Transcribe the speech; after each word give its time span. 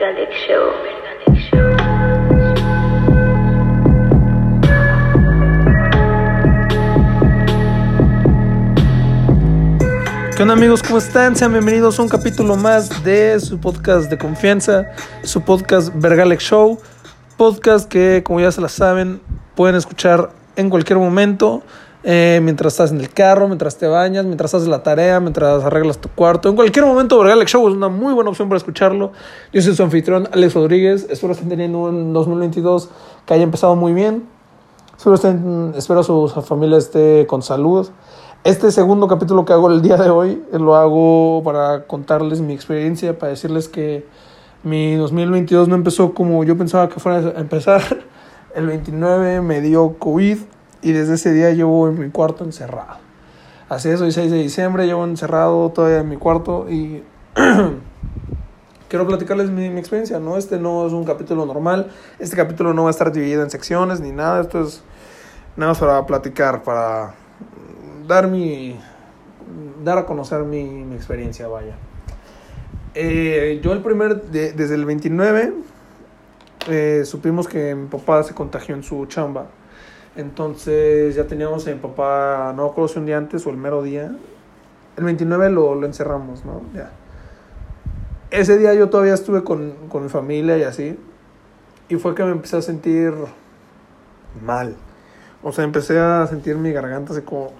Show. 0.00 0.72
¿Qué 10.34 10.42
onda 10.42 10.54
amigos? 10.54 10.82
¿Cómo 10.82 10.96
están? 10.96 11.36
Sean 11.36 11.52
bienvenidos 11.52 11.98
a 11.98 12.02
un 12.02 12.08
capítulo 12.08 12.56
más 12.56 13.04
de 13.04 13.38
su 13.40 13.60
podcast 13.60 14.08
de 14.08 14.16
confianza, 14.16 14.90
su 15.22 15.42
podcast 15.42 15.92
Vergalex 15.94 16.44
Show, 16.44 16.80
podcast 17.36 17.86
que 17.86 18.22
como 18.24 18.40
ya 18.40 18.50
se 18.50 18.62
la 18.62 18.70
saben 18.70 19.20
pueden 19.54 19.76
escuchar 19.76 20.30
en 20.56 20.70
cualquier 20.70 20.98
momento, 20.98 21.62
eh, 22.02 22.40
mientras 22.42 22.72
estás 22.72 22.92
en 22.92 23.00
el 23.00 23.10
carro, 23.10 23.46
mientras 23.46 23.76
te 23.76 23.86
bañas, 23.86 24.24
mientras 24.24 24.54
haces 24.54 24.68
la 24.68 24.82
tarea, 24.82 25.20
mientras 25.20 25.64
arreglas 25.64 25.98
tu 25.98 26.08
cuarto, 26.08 26.48
en 26.48 26.56
cualquier 26.56 26.86
momento 26.86 27.18
Vergalex 27.18 27.50
Show 27.50 27.68
es 27.68 27.74
una 27.74 27.88
muy 27.88 28.14
buena 28.14 28.30
opción 28.30 28.48
para 28.48 28.56
escucharlo. 28.56 29.12
Yo 29.52 29.60
soy 29.60 29.74
su 29.74 29.82
anfitrión 29.82 30.28
Alex 30.32 30.54
Rodríguez, 30.54 31.06
espero 31.10 31.34
estén 31.34 31.50
teniendo 31.50 31.78
un 31.80 32.12
2022 32.12 32.88
que 33.26 33.34
haya 33.34 33.42
empezado 33.42 33.76
muy 33.76 33.92
bien, 33.92 34.24
espero, 34.96 35.14
estén, 35.14 35.74
espero 35.76 36.02
su, 36.02 36.28
su 36.28 36.42
familia 36.42 36.78
esté 36.78 37.26
con 37.26 37.42
salud. 37.42 37.88
Este 38.42 38.72
segundo 38.72 39.06
capítulo 39.06 39.44
que 39.44 39.52
hago 39.52 39.70
el 39.70 39.82
día 39.82 39.98
de 39.98 40.08
hoy 40.08 40.42
eh, 40.50 40.58
lo 40.58 40.74
hago 40.74 41.42
para 41.44 41.86
contarles 41.86 42.40
mi 42.40 42.54
experiencia, 42.54 43.18
para 43.18 43.30
decirles 43.30 43.68
que 43.68 44.06
mi 44.62 44.94
2022 44.94 45.68
no 45.68 45.74
empezó 45.74 46.14
como 46.14 46.42
yo 46.44 46.56
pensaba 46.56 46.88
que 46.88 46.98
fuera 46.98 47.18
a 47.36 47.40
empezar. 47.40 47.82
El 48.54 48.66
29 48.66 49.42
me 49.42 49.60
dio 49.60 49.96
COVID 49.98 50.38
y 50.82 50.92
desde 50.92 51.14
ese 51.14 51.32
día 51.32 51.50
llevo 51.50 51.88
en 51.88 51.98
mi 51.98 52.10
cuarto 52.10 52.44
encerrado. 52.44 52.98
Así 53.68 53.88
es, 53.88 54.00
hoy 54.00 54.10
6 54.12 54.30
de 54.30 54.38
diciembre, 54.38 54.86
llevo 54.86 55.04
encerrado 55.04 55.70
todavía 55.70 55.98
en 56.00 56.08
mi 56.08 56.16
cuarto 56.16 56.66
y 56.68 57.02
quiero 58.88 59.06
platicarles 59.06 59.50
mi, 59.50 59.70
mi 59.70 59.78
experiencia, 59.78 60.18
¿no? 60.18 60.36
Este 60.36 60.58
no 60.58 60.86
es 60.86 60.92
un 60.92 61.04
capítulo 61.04 61.46
normal, 61.46 61.90
este 62.18 62.36
capítulo 62.36 62.72
no 62.74 62.82
va 62.84 62.88
a 62.88 62.90
estar 62.90 63.12
dividido 63.12 63.42
en 63.42 63.50
secciones 63.50 64.00
ni 64.00 64.10
nada, 64.10 64.40
esto 64.40 64.62
es 64.62 64.82
nada 65.56 65.72
más 65.72 65.78
para 65.78 66.04
platicar, 66.06 66.62
para 66.62 67.14
dar 68.06 68.26
mi 68.28 68.78
dar 69.84 69.98
a 69.98 70.06
conocer 70.06 70.42
mi, 70.42 70.64
mi 70.64 70.94
experiencia 70.94 71.48
vaya 71.48 71.74
Eh, 72.94 73.60
yo 73.62 73.72
el 73.72 73.80
primer 73.82 74.20
de- 74.22 74.52
desde 74.52 74.74
el 74.74 74.84
29 74.84 75.54
eh, 76.68 77.02
supimos 77.04 77.46
que 77.48 77.74
mi 77.74 77.86
papá 77.86 78.22
se 78.24 78.34
contagió 78.34 78.74
en 78.74 78.82
su 78.82 79.06
chamba 79.06 79.46
entonces 80.16 81.14
ya 81.14 81.26
teníamos 81.26 81.66
a 81.66 81.70
mi 81.70 81.78
papá 81.78 82.52
no 82.56 82.68
recuerdo 82.68 82.88
si 82.88 82.98
un 82.98 83.06
día 83.06 83.18
antes 83.18 83.46
o 83.46 83.50
el 83.50 83.56
mero 83.56 83.82
día 83.82 84.14
el 84.96 85.04
29 85.04 85.50
lo, 85.50 85.74
lo 85.74 85.86
encerramos 85.86 86.44
no 86.44 86.62
ya 86.74 86.90
ese 88.30 88.58
día 88.58 88.74
yo 88.74 88.90
todavía 88.90 89.14
estuve 89.14 89.42
con, 89.42 89.74
con 89.88 90.02
mi 90.02 90.08
familia 90.08 90.58
y 90.58 90.62
así 90.62 90.98
y 91.88 91.96
fue 91.96 92.14
que 92.14 92.24
me 92.24 92.32
empecé 92.32 92.56
a 92.56 92.62
sentir 92.62 93.12
mal 94.44 94.76
o 95.42 95.52
sea, 95.52 95.64
empecé 95.64 95.98
a 95.98 96.26
sentir 96.26 96.56
mi 96.56 96.70
garganta 96.72 97.12
así 97.14 97.22
como, 97.22 97.52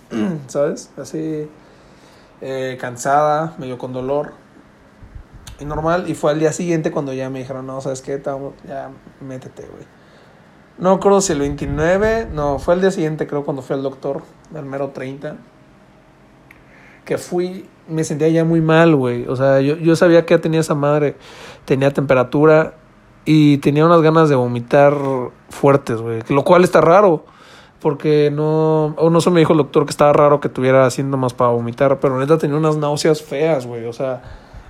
¿sabes? 0.48 0.90
Así 0.96 1.48
eh, 2.40 2.76
cansada, 2.80 3.54
medio 3.58 3.78
con 3.78 3.92
dolor. 3.92 4.32
Y 5.60 5.64
normal. 5.64 6.08
Y 6.08 6.14
fue 6.14 6.32
al 6.32 6.40
día 6.40 6.52
siguiente 6.52 6.90
cuando 6.90 7.12
ya 7.12 7.30
me 7.30 7.38
dijeron, 7.38 7.66
no, 7.66 7.80
¿sabes 7.80 8.02
qué? 8.02 8.20
Ya, 8.66 8.90
métete, 9.20 9.62
güey. 9.66 9.84
No 10.78 10.94
recuerdo 10.94 11.20
si 11.20 11.32
el 11.32 11.40
29, 11.40 12.28
no, 12.32 12.58
fue 12.58 12.74
el 12.74 12.80
día 12.80 12.90
siguiente, 12.90 13.26
creo, 13.26 13.44
cuando 13.44 13.62
fui 13.62 13.74
al 13.74 13.82
doctor, 13.82 14.22
el 14.54 14.64
mero 14.64 14.90
30. 14.90 15.36
Que 17.04 17.18
fui, 17.18 17.68
me 17.88 18.04
sentía 18.04 18.28
ya 18.28 18.44
muy 18.44 18.60
mal, 18.60 18.94
güey. 18.94 19.26
O 19.26 19.34
sea, 19.34 19.60
yo, 19.60 19.76
yo 19.76 19.96
sabía 19.96 20.24
que 20.24 20.34
ya 20.34 20.40
tenía 20.40 20.60
esa 20.60 20.74
madre, 20.74 21.16
tenía 21.64 21.92
temperatura 21.92 22.74
y 23.24 23.58
tenía 23.58 23.84
unas 23.84 24.00
ganas 24.00 24.28
de 24.28 24.36
vomitar 24.36 24.94
fuertes, 25.50 26.00
güey. 26.00 26.22
Lo 26.28 26.44
cual 26.44 26.64
está 26.64 26.80
raro. 26.80 27.24
Porque 27.80 28.30
no. 28.32 28.94
O 28.96 29.10
no 29.10 29.20
se 29.20 29.30
me 29.30 29.40
dijo 29.40 29.52
el 29.52 29.58
doctor 29.58 29.84
que 29.84 29.90
estaba 29.90 30.12
raro 30.12 30.40
que 30.40 30.48
tuviera 30.48 30.88
síntomas 30.90 31.34
para 31.34 31.50
vomitar. 31.50 32.00
Pero 32.00 32.18
neta 32.18 32.38
tenía 32.38 32.56
unas 32.56 32.76
náuseas 32.76 33.22
feas, 33.22 33.66
güey. 33.66 33.84
O 33.84 33.92
sea, 33.92 34.22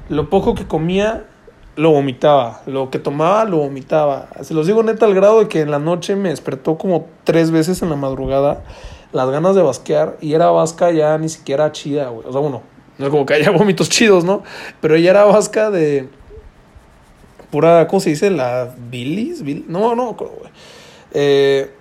lo 0.08 0.28
poco 0.28 0.54
que 0.54 0.66
comía, 0.66 1.26
lo 1.78 1.90
vomitaba. 1.92 2.60
Lo 2.66 2.90
que 2.90 2.98
tomaba, 2.98 3.44
lo 3.44 3.58
vomitaba. 3.58 4.28
Se 4.42 4.52
los 4.52 4.66
digo 4.66 4.82
neta 4.82 5.06
al 5.06 5.14
grado 5.14 5.38
de 5.40 5.48
que 5.48 5.60
en 5.60 5.70
la 5.70 5.78
noche 5.78 6.16
me 6.16 6.28
despertó 6.30 6.76
como 6.76 7.06
tres 7.24 7.50
veces 7.50 7.80
en 7.82 7.90
la 7.90 7.96
madrugada 7.96 8.64
las 9.12 9.30
ganas 9.30 9.54
de 9.54 9.62
basquear. 9.62 10.16
Y 10.20 10.34
era 10.34 10.50
vasca 10.50 10.90
ya 10.90 11.16
ni 11.18 11.28
siquiera 11.28 11.70
chida, 11.72 12.08
güey. 12.08 12.26
O 12.26 12.32
sea, 12.32 12.40
bueno, 12.40 12.62
no 12.98 13.06
es 13.06 13.10
como 13.10 13.24
que 13.24 13.34
haya 13.34 13.50
vómitos 13.56 13.88
chidos, 13.88 14.24
¿no? 14.24 14.42
Pero 14.80 14.96
ella 14.96 15.10
era 15.10 15.24
vasca 15.24 15.70
de 15.70 16.08
pura, 17.50 17.86
¿cómo 17.88 18.00
se 18.00 18.10
dice? 18.10 18.30
La 18.30 18.74
bilis, 18.90 19.42
Bil- 19.44 19.64
no, 19.68 19.94
no, 19.94 20.14
güey. 20.14 20.30
Eh, 21.12 21.72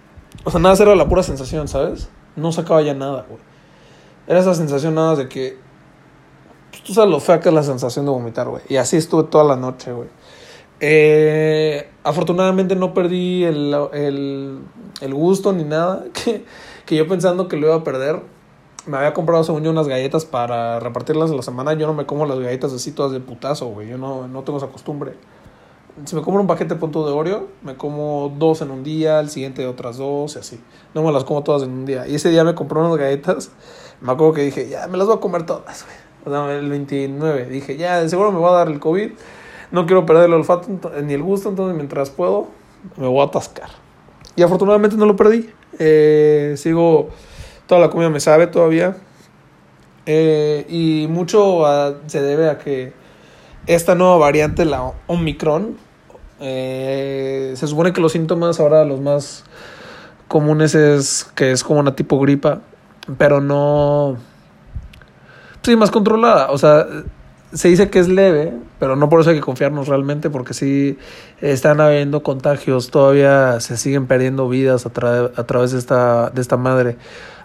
o 0.43 0.51
sea, 0.51 0.59
nada 0.59 0.75
era 0.81 0.95
la 0.95 1.09
pura 1.09 1.23
sensación, 1.23 1.67
¿sabes? 1.67 2.07
No 2.35 2.51
sacaba 2.51 2.81
ya 2.81 2.93
nada, 2.93 3.25
güey. 3.27 3.41
Era 4.27 4.39
esa 4.39 4.53
sensación 4.53 4.95
nada 4.95 5.15
de 5.15 5.27
que, 5.27 5.57
tú 6.87 6.93
sabes 6.93 7.11
lo 7.11 7.19
fea 7.19 7.41
que 7.41 7.49
es 7.49 7.55
la 7.55 7.63
sensación 7.63 8.05
de 8.05 8.11
vomitar, 8.11 8.47
güey. 8.47 8.63
Y 8.69 8.77
así 8.77 8.95
estuve 8.95 9.23
toda 9.23 9.43
la 9.43 9.57
noche, 9.57 9.91
güey. 9.91 10.07
Eh, 10.79 11.89
afortunadamente 12.03 12.77
no 12.77 12.93
perdí 12.93 13.43
el, 13.43 13.75
el, 13.91 14.59
el 15.01 15.13
gusto 15.13 15.51
ni 15.51 15.65
nada. 15.65 16.05
Que, 16.13 16.45
que 16.85 16.95
yo 16.95 17.05
pensando 17.05 17.49
que 17.49 17.57
lo 17.57 17.67
iba 17.67 17.75
a 17.75 17.83
perder, 17.83 18.21
me 18.85 18.95
había 18.95 19.13
comprado 19.13 19.43
según 19.43 19.63
yo 19.63 19.71
unas 19.71 19.89
galletas 19.89 20.23
para 20.23 20.79
repartirlas 20.79 21.29
a 21.29 21.35
la 21.35 21.41
semana. 21.41 21.73
Yo 21.73 21.87
no 21.87 21.93
me 21.93 22.05
como 22.05 22.25
las 22.25 22.39
galletas 22.39 22.71
así 22.71 22.93
todas 22.93 23.11
de 23.11 23.19
putazo, 23.19 23.67
güey. 23.67 23.89
Yo 23.89 23.97
no, 23.97 24.29
no 24.29 24.43
tengo 24.43 24.57
esa 24.57 24.67
costumbre. 24.67 25.15
Si 26.05 26.15
me 26.15 26.21
compro 26.21 26.39
un 26.39 26.47
paquete 26.47 26.75
de 26.75 26.79
punto 26.79 27.05
de 27.05 27.11
Oreo, 27.11 27.47
me 27.63 27.75
como 27.75 28.33
dos 28.37 28.61
en 28.61 28.71
un 28.71 28.85
día, 28.85 29.19
el 29.19 29.29
siguiente 29.29 29.67
otras 29.67 29.97
dos 29.97 30.37
y 30.37 30.39
así. 30.39 30.61
No 30.93 31.03
me 31.03 31.11
las 31.11 31.25
como 31.25 31.43
todas 31.43 31.63
en 31.63 31.71
un 31.71 31.85
día. 31.85 32.07
Y 32.07 32.15
ese 32.15 32.29
día 32.29 32.45
me 32.45 32.55
compré 32.55 32.79
unas 32.79 32.95
galletas. 32.95 33.51
Me 33.99 34.13
acuerdo 34.13 34.35
que 34.35 34.43
dije, 34.43 34.69
ya, 34.69 34.87
me 34.87 34.97
las 34.97 35.07
voy 35.07 35.17
a 35.17 35.19
comer 35.19 35.45
todas, 35.45 35.83
güey. 35.83 36.06
El 36.27 36.69
29. 36.69 37.45
Dije, 37.45 37.77
ya, 37.77 38.01
de 38.01 38.09
seguro 38.09 38.31
me 38.31 38.39
va 38.39 38.49
a 38.49 38.57
dar 38.59 38.67
el 38.67 38.79
COVID. 38.79 39.11
No 39.71 39.85
quiero 39.85 40.05
perder 40.05 40.25
el 40.25 40.33
olfato 40.33 40.67
ni 41.03 41.13
el 41.13 41.23
gusto, 41.23 41.49
entonces 41.49 41.75
mientras 41.75 42.09
puedo, 42.09 42.47
me 42.97 43.07
voy 43.07 43.21
a 43.21 43.25
atascar. 43.25 43.69
Y 44.35 44.43
afortunadamente 44.43 44.97
no 44.97 45.05
lo 45.05 45.15
perdí. 45.15 45.49
Eh, 45.79 46.53
sigo, 46.57 47.09
toda 47.65 47.81
la 47.81 47.89
comida 47.89 48.09
me 48.09 48.19
sabe 48.19 48.47
todavía. 48.47 48.97
Eh, 50.05 50.65
y 50.69 51.07
mucho 51.09 51.65
ah, 51.65 51.95
se 52.07 52.21
debe 52.21 52.49
a 52.49 52.57
que 52.57 52.93
esta 53.65 53.95
nueva 53.95 54.17
variante, 54.17 54.63
la 54.63 54.93
Omicron, 55.07 55.77
eh, 56.39 57.53
se 57.55 57.67
supone 57.67 57.91
que 57.93 57.99
los 57.99 58.11
síntomas 58.11 58.59
ahora 58.59 58.85
los 58.85 59.01
más 59.01 59.43
comunes 60.27 60.75
es 60.75 61.25
que 61.35 61.51
es 61.51 61.63
como 61.63 61.79
una 61.79 61.95
tipo 61.95 62.19
gripa, 62.19 62.61
pero 63.17 63.41
no... 63.41 64.17
Sí, 65.67 65.75
más 65.75 65.91
controlada. 65.91 66.49
O 66.51 66.57
sea, 66.57 66.87
se 67.51 67.67
dice 67.67 67.89
que 67.89 67.99
es 67.99 68.07
leve, 68.07 68.53
pero 68.79 68.95
no 68.95 69.09
por 69.09 69.19
eso 69.19 69.31
hay 69.31 69.35
que 69.35 69.41
confiarnos 69.41 69.89
realmente, 69.89 70.29
porque 70.29 70.53
sí 70.53 70.97
están 71.41 71.81
habiendo 71.81 72.23
contagios, 72.23 72.89
todavía 72.89 73.59
se 73.59 73.75
siguen 73.75 74.07
perdiendo 74.07 74.47
vidas 74.47 74.85
a, 74.85 74.93
tra- 74.93 75.29
a 75.35 75.43
través 75.43 75.73
de 75.73 75.79
esta, 75.79 76.29
de 76.29 76.39
esta 76.39 76.55
madre. 76.55 76.95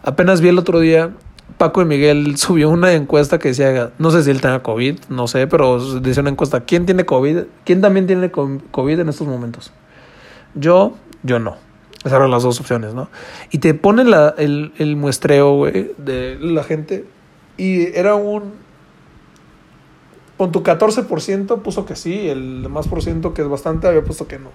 Apenas 0.05 0.41
vi 0.41 0.51
el 0.51 0.59
otro 0.61 0.79
día, 0.79 1.11
Paco 1.59 1.83
y 1.83 1.85
Miguel 1.85 2.37
subió 2.37 2.71
una 2.71 2.93
encuesta 2.93 3.41
que 3.41 3.49
decía, 3.49 3.91
no 3.99 4.13
sé 4.13 4.23
si 4.23 4.31
él 4.31 4.41
tenga 4.41 4.63
COVID, 4.63 5.01
no 5.09 5.27
sé, 5.27 5.49
pero 5.49 5.85
decía 5.99 6.21
una 6.21 6.31
encuesta, 6.31 6.61
¿quién 6.61 6.87
tiene 6.87 7.05
COVID? 7.05 7.39
¿Quién 7.65 7.81
también 7.81 8.07
tiene 8.07 8.31
co- 8.31 8.61
COVID 8.71 9.01
en 9.01 9.09
estos 9.09 9.27
momentos? 9.27 9.73
Yo, 10.55 10.95
yo 11.25 11.41
no. 11.41 11.57
Esas 12.05 12.13
eran 12.13 12.31
las 12.31 12.45
dos 12.45 12.61
opciones, 12.61 12.95
¿no? 12.95 13.09
Y 13.51 13.59
te 13.59 13.75
ponen 13.75 14.11
la, 14.13 14.33
el, 14.39 14.73
el 14.79 14.95
muestreo, 14.95 15.55
güey, 15.57 15.91
de 15.99 16.39
la 16.41 16.63
gente. 16.63 17.05
Y 17.57 17.97
era 17.97 18.15
un... 18.15 18.55
Con 20.37 20.51
tu 20.51 20.63
14% 20.63 21.63
puso 21.63 21.85
que 21.85 21.95
sí, 21.95 22.29
el 22.29 22.69
más 22.69 22.89
por 22.89 23.03
ciento 23.03 23.33
que 23.33 23.43
es 23.43 23.49
bastante 23.49 23.87
había 23.87 24.03
puesto 24.03 24.27
que 24.27 24.39
no. 24.39 24.51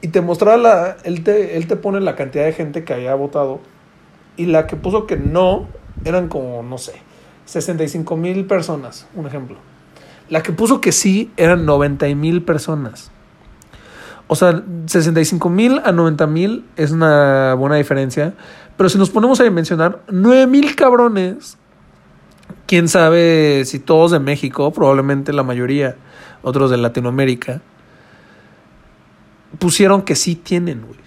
Y 0.00 0.08
te 0.08 0.20
mostraba 0.20 0.56
la... 0.56 0.96
Él 1.04 1.22
te, 1.22 1.56
él 1.56 1.66
te 1.66 1.76
pone 1.76 2.00
la 2.00 2.16
cantidad 2.16 2.44
de 2.44 2.52
gente 2.52 2.84
que 2.84 2.94
había 2.94 3.14
votado. 3.14 3.60
Y 4.36 4.46
la 4.46 4.66
que 4.66 4.76
puso 4.76 5.06
que 5.06 5.16
no 5.16 5.66
eran 6.04 6.28
como, 6.28 6.62
no 6.62 6.78
sé, 6.78 6.94
65 7.46 8.16
mil 8.16 8.46
personas, 8.46 9.06
un 9.14 9.26
ejemplo. 9.26 9.56
La 10.28 10.42
que 10.42 10.52
puso 10.52 10.80
que 10.80 10.92
sí 10.92 11.30
eran 11.36 11.64
90 11.64 12.06
mil 12.14 12.42
personas. 12.42 13.10
O 14.28 14.36
sea, 14.36 14.62
65 14.86 15.48
mil 15.48 15.80
a 15.84 15.90
90 15.90 16.26
mil 16.26 16.64
es 16.76 16.90
una 16.90 17.54
buena 17.54 17.76
diferencia. 17.76 18.34
Pero 18.76 18.88
si 18.90 18.98
nos 18.98 19.10
ponemos 19.10 19.40
a 19.40 19.50
mencionar, 19.50 20.02
9 20.08 20.46
mil 20.46 20.76
cabrones. 20.76 21.57
Quién 22.68 22.86
sabe 22.86 23.64
si 23.64 23.78
todos 23.78 24.10
de 24.10 24.20
México, 24.20 24.70
probablemente 24.74 25.32
la 25.32 25.42
mayoría, 25.42 25.96
otros 26.42 26.70
de 26.70 26.76
Latinoamérica, 26.76 27.62
pusieron 29.58 30.02
que 30.02 30.14
sí 30.14 30.34
tienen, 30.34 30.82
güey. 30.82 31.00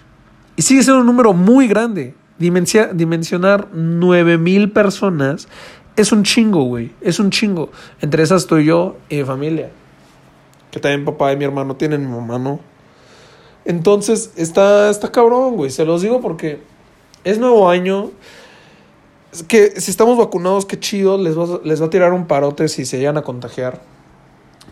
Y 0.56 0.62
sigue 0.62 0.82
siendo 0.82 1.00
un 1.00 1.06
número 1.06 1.32
muy 1.32 1.68
grande. 1.68 2.16
Dimensionar 2.36 3.68
9 3.72 4.38
mil 4.38 4.72
personas 4.72 5.46
es 5.94 6.10
un 6.10 6.24
chingo, 6.24 6.64
güey. 6.64 6.90
Es 7.00 7.20
un 7.20 7.30
chingo. 7.30 7.70
Entre 8.00 8.24
esas 8.24 8.42
estoy 8.42 8.64
yo 8.64 8.96
y 9.08 9.18
mi 9.18 9.24
familia. 9.24 9.70
que 10.72 10.80
también 10.80 11.04
papá 11.04 11.32
y 11.32 11.36
mi 11.36 11.44
hermano 11.44 11.76
tienen, 11.76 12.00
mi 12.00 12.16
mamá 12.16 12.40
no. 12.40 12.58
Entonces, 13.64 14.32
está, 14.34 14.90
está 14.90 15.12
cabrón, 15.12 15.54
güey. 15.54 15.70
Se 15.70 15.84
los 15.84 16.02
digo 16.02 16.20
porque 16.20 16.60
es 17.22 17.38
nuevo 17.38 17.70
año. 17.70 18.10
Que 19.48 19.80
si 19.80 19.90
estamos 19.90 20.18
vacunados, 20.18 20.66
qué 20.66 20.78
chido. 20.78 21.18
Les 21.18 21.38
va, 21.38 21.60
les 21.64 21.80
va 21.80 21.86
a 21.86 21.90
tirar 21.90 22.12
un 22.12 22.26
parote 22.26 22.68
si 22.68 22.84
se 22.84 22.98
llegan 22.98 23.16
a 23.16 23.22
contagiar. 23.22 23.80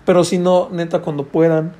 Pero 0.05 0.25
si 0.25 0.39
no, 0.39 0.69
neta, 0.71 1.01
cuando 1.01 1.25
puedan, 1.25 1.73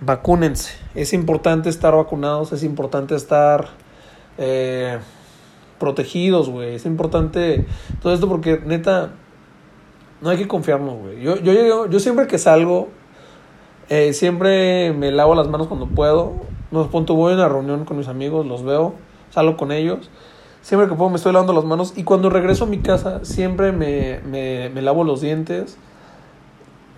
vacúnense. 0.00 0.74
Es 0.94 1.12
importante 1.12 1.68
estar 1.68 1.94
vacunados. 1.94 2.52
Es 2.52 2.64
importante 2.64 3.14
estar 3.14 3.68
eh, 4.36 4.98
protegidos, 5.78 6.48
güey. 6.48 6.74
Es 6.74 6.86
importante 6.86 7.66
todo 8.02 8.12
esto 8.12 8.28
porque, 8.28 8.60
neta, 8.64 9.12
no 10.20 10.30
hay 10.30 10.38
que 10.38 10.48
confiarnos, 10.48 10.98
güey. 10.98 11.20
Yo, 11.22 11.36
yo, 11.36 11.52
yo, 11.52 11.88
yo 11.88 12.00
siempre 12.00 12.26
que 12.26 12.38
salgo, 12.38 12.88
eh, 13.88 14.12
siempre 14.12 14.92
me 14.92 15.12
lavo 15.12 15.34
las 15.34 15.48
manos 15.48 15.68
cuando 15.68 15.86
puedo. 15.86 16.34
Nos 16.70 16.88
punto, 16.88 17.14
voy 17.14 17.32
a 17.32 17.36
una 17.36 17.48
reunión 17.48 17.84
con 17.84 17.96
mis 17.96 18.08
amigos, 18.08 18.46
los 18.46 18.62
veo, 18.62 18.94
salgo 19.30 19.56
con 19.56 19.72
ellos. 19.72 20.10
Siempre 20.62 20.88
que 20.88 20.94
puedo 20.94 21.10
me 21.10 21.16
estoy 21.16 21.32
lavando 21.32 21.52
las 21.52 21.64
manos. 21.64 21.94
Y 21.96 22.04
cuando 22.04 22.30
regreso 22.30 22.64
a 22.64 22.66
mi 22.66 22.78
casa, 22.78 23.24
siempre 23.24 23.72
me, 23.72 24.20
me, 24.20 24.70
me 24.70 24.82
lavo 24.82 25.04
los 25.04 25.20
dientes. 25.20 25.76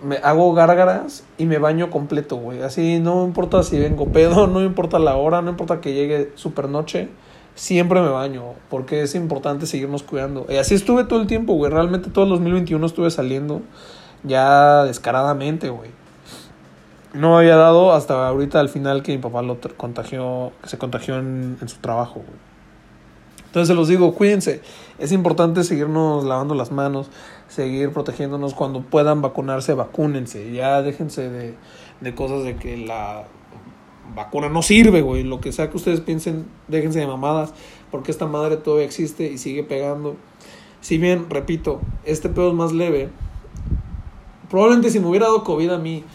Me 0.03 0.17
hago 0.17 0.53
gárgaras 0.53 1.23
y 1.37 1.45
me 1.45 1.57
baño 1.59 1.89
completo, 1.89 2.35
güey. 2.35 2.61
Así 2.63 2.99
no 2.99 3.23
importa 3.25 3.63
si 3.63 3.79
vengo 3.79 4.07
pedo, 4.07 4.47
no 4.47 4.61
importa 4.61 4.99
la 4.99 5.15
hora, 5.15 5.41
no 5.41 5.51
importa 5.51 5.79
que 5.79 5.93
llegue 5.93 6.31
super 6.35 6.69
noche. 6.69 7.09
Siempre 7.53 8.01
me 8.01 8.09
baño, 8.09 8.53
porque 8.69 9.01
es 9.03 9.13
importante 9.13 9.65
seguirnos 9.65 10.03
cuidando. 10.03 10.45
Y 10.49 10.55
así 10.55 10.73
estuve 10.73 11.03
todo 11.03 11.21
el 11.21 11.27
tiempo, 11.27 11.53
güey. 11.53 11.71
Realmente 11.71 12.09
todo 12.09 12.25
el 12.25 12.31
2021 12.31 12.85
estuve 12.85 13.11
saliendo 13.11 13.61
ya 14.23 14.83
descaradamente, 14.85 15.69
güey 15.69 16.01
no 17.13 17.37
había 17.37 17.55
dado 17.55 17.93
hasta 17.93 18.27
ahorita 18.27 18.59
al 18.59 18.69
final 18.69 19.03
que 19.03 19.11
mi 19.11 19.17
papá 19.17 19.41
lo 19.41 19.57
contagió, 19.77 20.51
que 20.61 20.69
se 20.69 20.77
contagió 20.77 21.17
en, 21.17 21.57
en 21.61 21.69
su 21.69 21.77
trabajo, 21.79 22.15
güey. 22.15 22.50
Entonces 23.51 23.67
se 23.67 23.73
los 23.73 23.89
digo, 23.89 24.13
cuídense. 24.13 24.61
Es 24.97 25.11
importante 25.11 25.65
seguirnos 25.65 26.23
lavando 26.23 26.55
las 26.55 26.71
manos, 26.71 27.09
seguir 27.49 27.91
protegiéndonos. 27.91 28.53
Cuando 28.53 28.79
puedan 28.79 29.21
vacunarse, 29.21 29.73
vacúnense. 29.73 30.53
Ya 30.53 30.81
déjense 30.81 31.29
de, 31.29 31.55
de 31.99 32.15
cosas 32.15 32.45
de 32.45 32.55
que 32.55 32.77
la 32.77 33.25
vacuna 34.15 34.47
no 34.47 34.61
sirve, 34.61 35.01
güey. 35.01 35.23
Lo 35.23 35.41
que 35.41 35.51
sea 35.51 35.69
que 35.69 35.75
ustedes 35.75 35.99
piensen, 35.99 36.45
déjense 36.69 36.99
de 36.99 37.07
mamadas. 37.07 37.53
Porque 37.91 38.11
esta 38.11 38.25
madre 38.25 38.55
todavía 38.55 38.85
existe 38.85 39.29
y 39.29 39.37
sigue 39.37 39.63
pegando. 39.63 40.15
Si 40.79 40.97
bien, 40.97 41.29
repito, 41.29 41.81
este 42.05 42.29
pedo 42.29 42.51
es 42.51 42.55
más 42.55 42.71
leve. 42.71 43.09
Probablemente 44.49 44.91
si 44.91 45.01
me 45.01 45.07
hubiera 45.07 45.25
dado 45.25 45.43
COVID 45.43 45.71
a 45.71 45.77
mí 45.77 46.05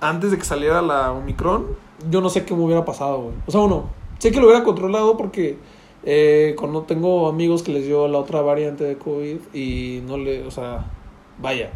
antes 0.00 0.30
de 0.30 0.38
que 0.38 0.44
saliera 0.44 0.80
la 0.80 1.10
Omicron, 1.10 1.66
yo 2.08 2.20
no 2.20 2.30
sé 2.30 2.44
qué 2.44 2.54
me 2.54 2.62
hubiera 2.62 2.84
pasado, 2.84 3.20
güey. 3.20 3.34
O 3.46 3.50
sea, 3.50 3.62
uno, 3.62 3.90
sé 4.18 4.30
que 4.30 4.38
lo 4.38 4.46
hubiera 4.46 4.62
controlado 4.62 5.16
porque 5.16 5.58
eh, 6.04 6.54
cuando 6.58 6.82
tengo 6.82 7.28
amigos 7.28 7.62
que 7.62 7.72
les 7.72 7.86
dio 7.86 8.08
la 8.08 8.18
otra 8.18 8.40
variante 8.42 8.84
de 8.84 8.96
COVID 8.96 9.38
y 9.52 10.02
no 10.06 10.18
le, 10.18 10.46
o 10.46 10.50
sea, 10.50 10.90
vaya, 11.38 11.70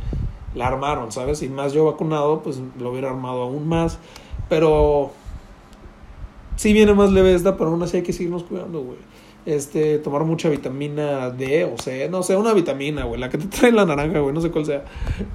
la 0.54 0.66
armaron, 0.66 1.12
¿sabes? 1.12 1.42
Y 1.42 1.48
más 1.48 1.72
yo 1.72 1.84
vacunado, 1.84 2.42
pues 2.42 2.60
lo 2.78 2.90
hubiera 2.90 3.10
armado 3.10 3.42
aún 3.42 3.68
más. 3.68 3.98
Pero 4.48 5.10
sí 6.56 6.72
viene 6.72 6.94
más 6.94 7.12
leve 7.12 7.34
esta, 7.34 7.56
pero 7.56 7.70
aún 7.70 7.82
así 7.82 7.98
hay 7.98 8.02
que 8.02 8.12
seguirnos 8.12 8.44
cuidando, 8.44 8.80
güey 8.80 8.98
este, 9.48 9.98
tomar 9.98 10.24
mucha 10.24 10.50
vitamina 10.50 11.30
D 11.30 11.64
o 11.64 11.78
C, 11.78 12.10
no 12.10 12.22
sé, 12.22 12.36
una 12.36 12.52
vitamina, 12.52 13.04
güey, 13.04 13.18
la 13.18 13.30
que 13.30 13.38
te 13.38 13.46
trae 13.46 13.72
la 13.72 13.86
naranja, 13.86 14.20
güey, 14.20 14.34
no 14.34 14.42
sé 14.42 14.50
cuál 14.50 14.66
sea, 14.66 14.84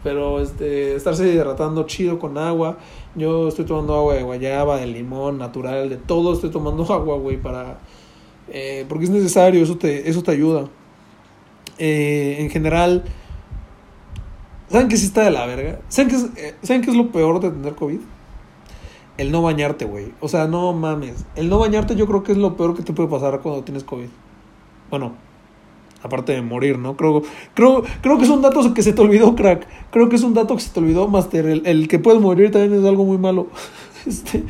pero 0.04 0.40
este, 0.40 0.96
estarse 0.96 1.28
hidratando 1.28 1.88
chido 1.88 2.20
con 2.20 2.38
agua, 2.38 2.78
yo 3.16 3.48
estoy 3.48 3.66
tomando 3.66 3.96
agua 3.96 4.14
de 4.14 4.22
guayaba, 4.22 4.78
de 4.78 4.86
limón, 4.86 5.40
natural, 5.40 5.90
de 5.90 5.98
todo, 5.98 6.34
estoy 6.34 6.52
tomando 6.52 6.84
agua, 6.94 7.18
güey, 7.18 7.38
para, 7.38 7.80
eh, 8.50 8.86
porque 8.88 9.06
es 9.06 9.12
necesario, 9.12 9.64
eso 9.64 9.78
te, 9.78 10.10
eso 10.10 10.24
te 10.24 10.32
ayuda. 10.32 10.70
Eh, 11.78 12.38
en 12.40 12.50
general, 12.50 13.04
¿saben 14.70 14.88
qué 14.88 14.98
sí 14.98 15.06
está 15.06 15.24
de 15.24 15.32
la 15.32 15.46
verga? 15.46 15.80
¿Saben 15.90 16.10
qué 16.10 16.16
es, 16.16 16.24
eh, 16.38 16.56
¿saben 16.62 16.82
qué 16.82 16.92
es 16.92 16.98
lo 16.98 17.12
peor 17.12 17.40
de 17.40 17.50
tener 17.50 17.76
COVID? 17.76 18.00
el 19.18 19.32
no 19.32 19.42
bañarte, 19.42 19.86
güey. 19.86 20.12
O 20.20 20.28
sea, 20.28 20.48
no 20.48 20.74
mames. 20.74 21.26
El 21.36 21.50
no 21.50 21.60
bañarte 21.60 21.96
yo 21.96 22.08
creo 22.08 22.24
que 22.24 22.32
es 22.32 22.38
lo 22.38 22.58
peor 22.58 22.76
que 22.76 22.84
te 22.84 22.94
puede 22.94 23.10
pasar 23.10 23.40
cuando 23.42 23.64
tienes 23.64 23.84
COVID. 23.84 24.08
Bueno, 24.90 25.14
aparte 26.02 26.34
de 26.34 26.42
morir, 26.42 26.80
¿no? 26.80 26.96
Creo, 26.98 27.24
creo, 27.54 27.84
creo 28.02 28.18
que 28.18 28.24
es 28.24 28.30
un 28.30 28.42
dato 28.42 28.74
que 28.74 28.82
se 28.82 28.94
te 28.94 29.02
olvidó, 29.02 29.36
crack. 29.36 29.68
Creo 29.92 30.10
que 30.10 30.16
es 30.16 30.24
un 30.24 30.34
dato 30.34 30.56
que 30.56 30.62
se 30.62 30.72
te 30.72 30.80
olvidó, 30.80 31.08
Master. 31.08 31.46
El, 31.46 31.66
el 31.66 31.88
que 31.88 32.00
puedes 32.00 32.22
morir 32.22 32.52
también 32.52 32.80
es 32.80 32.88
algo 32.88 33.06
muy 33.06 33.18
malo. 33.18 33.48
Este, 34.06 34.44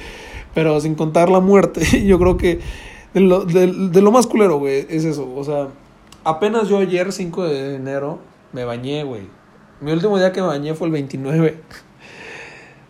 pero 0.56 0.80
sin 0.82 0.96
contar 0.96 1.30
la 1.30 1.40
muerte, 1.40 2.04
yo 2.08 2.18
creo 2.18 2.38
que 2.38 2.60
de 3.14 3.22
lo, 3.22 3.46
de, 3.46 3.68
de 3.68 4.02
lo 4.02 4.12
más 4.12 4.28
culero, 4.28 4.58
güey, 4.58 4.86
es 4.90 5.06
eso. 5.06 5.32
O 5.36 5.44
sea, 5.44 5.68
apenas 6.24 6.68
yo 6.68 6.78
ayer, 6.78 7.12
5 7.12 7.44
de 7.44 7.76
enero, 7.76 8.20
me 8.52 8.66
bañé, 8.66 9.04
güey. 9.04 9.24
Mi 9.82 9.92
último 9.92 10.18
día 10.18 10.32
que 10.32 10.42
me 10.42 10.48
bañé 10.48 10.74
fue 10.76 10.88
el 10.88 10.94
29. 10.94 11.58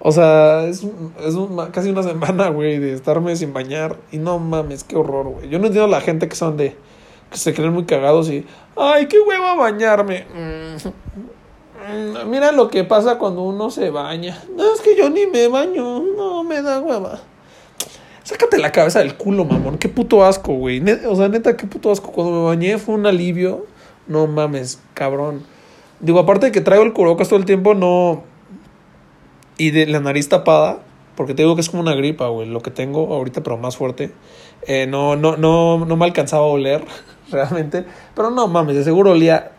O 0.06 0.12
sea, 0.12 0.66
es, 0.66 0.84
es 0.84 1.36
casi 1.72 1.90
una 1.90 2.04
semana, 2.04 2.50
güey, 2.50 2.78
de 2.78 2.92
estarme 2.92 3.38
sin 3.38 3.54
bañar. 3.54 3.96
Y 4.12 4.18
no 4.18 4.38
mames, 4.38 4.84
qué 4.84 4.98
horror, 4.98 5.30
güey. 5.30 5.48
Yo 5.48 5.60
no 5.60 5.68
entiendo 5.68 5.86
a 5.86 5.98
la 5.98 6.02
gente 6.02 6.28
que 6.28 6.36
son 6.36 6.58
de. 6.58 6.76
que 7.32 7.38
se 7.38 7.54
creen 7.54 7.72
muy 7.72 7.86
cagados 7.86 8.30
y. 8.30 8.46
¡Ay, 8.76 9.06
qué 9.08 9.18
hueva 9.22 9.56
bañarme! 9.56 10.26
Mm, 10.36 12.30
mira 12.30 12.52
lo 12.52 12.68
que 12.68 12.84
pasa 12.84 13.18
cuando 13.18 13.44
uno 13.44 13.72
se 13.72 13.92
baña. 13.92 14.44
No, 14.54 14.74
es 14.74 14.82
que 14.82 14.98
yo 14.98 15.10
ni 15.10 15.26
me 15.26 15.48
baño. 15.48 16.04
No, 16.18 16.44
me 16.44 16.62
da 16.62 16.82
hueva. 16.82 17.22
Sácate 18.24 18.58
la 18.58 18.72
cabeza 18.72 19.00
del 19.00 19.16
culo, 19.16 19.46
mamón. 19.46 19.78
Qué 19.78 19.90
puto 19.90 20.26
asco, 20.26 20.54
güey. 20.54 20.82
o 21.06 21.16
sea, 21.16 21.28
neta, 21.28 21.58
qué 21.58 21.68
puto 21.68 21.92
asco. 21.92 22.12
Cuando 22.12 22.34
me 22.34 22.46
bañé 22.46 22.78
fue 22.78 22.96
un 22.96 23.06
alivio. 23.06 23.66
No 24.08 24.28
mames, 24.28 24.82
cabrón. 24.94 25.44
Digo, 26.00 26.20
aparte 26.20 26.48
de 26.48 26.52
que 26.52 26.62
traigo 26.62 26.84
el 26.84 26.94
curocas 26.94 27.30
todo 27.30 27.40
el 27.40 27.46
tiempo, 27.46 27.74
no 27.74 28.24
y 29.58 29.72
de 29.72 29.86
la 29.86 30.00
nariz 30.00 30.30
tapada, 30.30 30.80
porque 31.16 31.34
te 31.34 31.44
digo 31.44 31.56
que 31.56 31.62
es 31.62 31.70
como 31.70 31.82
una 31.82 31.94
gripa, 31.94 32.28
güey, 32.28 32.48
lo 32.48 32.62
que 32.62 32.72
tengo 32.72 33.14
ahorita, 33.14 33.44
pero 33.44 33.58
más 33.58 33.78
fuerte. 33.78 34.12
Eh, 34.68 34.88
no, 34.88 35.16
no, 35.16 35.38
no, 35.38 35.86
no 35.86 35.96
me 35.96 36.06
alcanzaba 36.06 36.44
a 36.44 36.48
oler, 36.48 36.84
realmente. 37.32 37.86
Pero 38.16 38.32
no 38.32 38.48
mames, 38.48 38.76
de 38.76 38.84
seguro 38.84 39.12
olía 39.12 39.52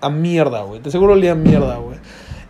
a 0.00 0.10
mierda, 0.10 0.62
güey. 0.62 0.80
De 0.80 0.90
seguro 0.90 1.12
olía 1.12 1.32
a 1.32 1.36
mierda, 1.36 1.76
güey. 1.76 1.98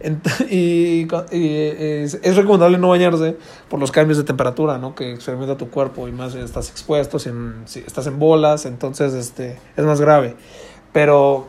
Y, 0.50 1.06
es, 1.30 2.36
recomendable 2.36 2.78
no 2.78 2.88
bañarse 2.88 3.36
por 3.68 3.80
los 3.80 3.90
cambios 3.92 4.18
de 4.18 4.24
temperatura, 4.24 4.78
¿no? 4.78 4.94
Que 4.94 5.12
experimenta 5.12 5.56
tu 5.56 5.70
cuerpo 5.70 6.08
y 6.08 6.12
más 6.12 6.34
estás 6.34 6.70
expuesto, 6.70 7.18
si, 7.18 7.30
estás 7.86 8.06
en 8.06 8.18
bolas, 8.18 8.66
entonces 8.66 9.14
este, 9.14 9.58
es 9.76 9.84
más 9.84 10.00
grave. 10.00 10.36
Pero, 10.92 11.46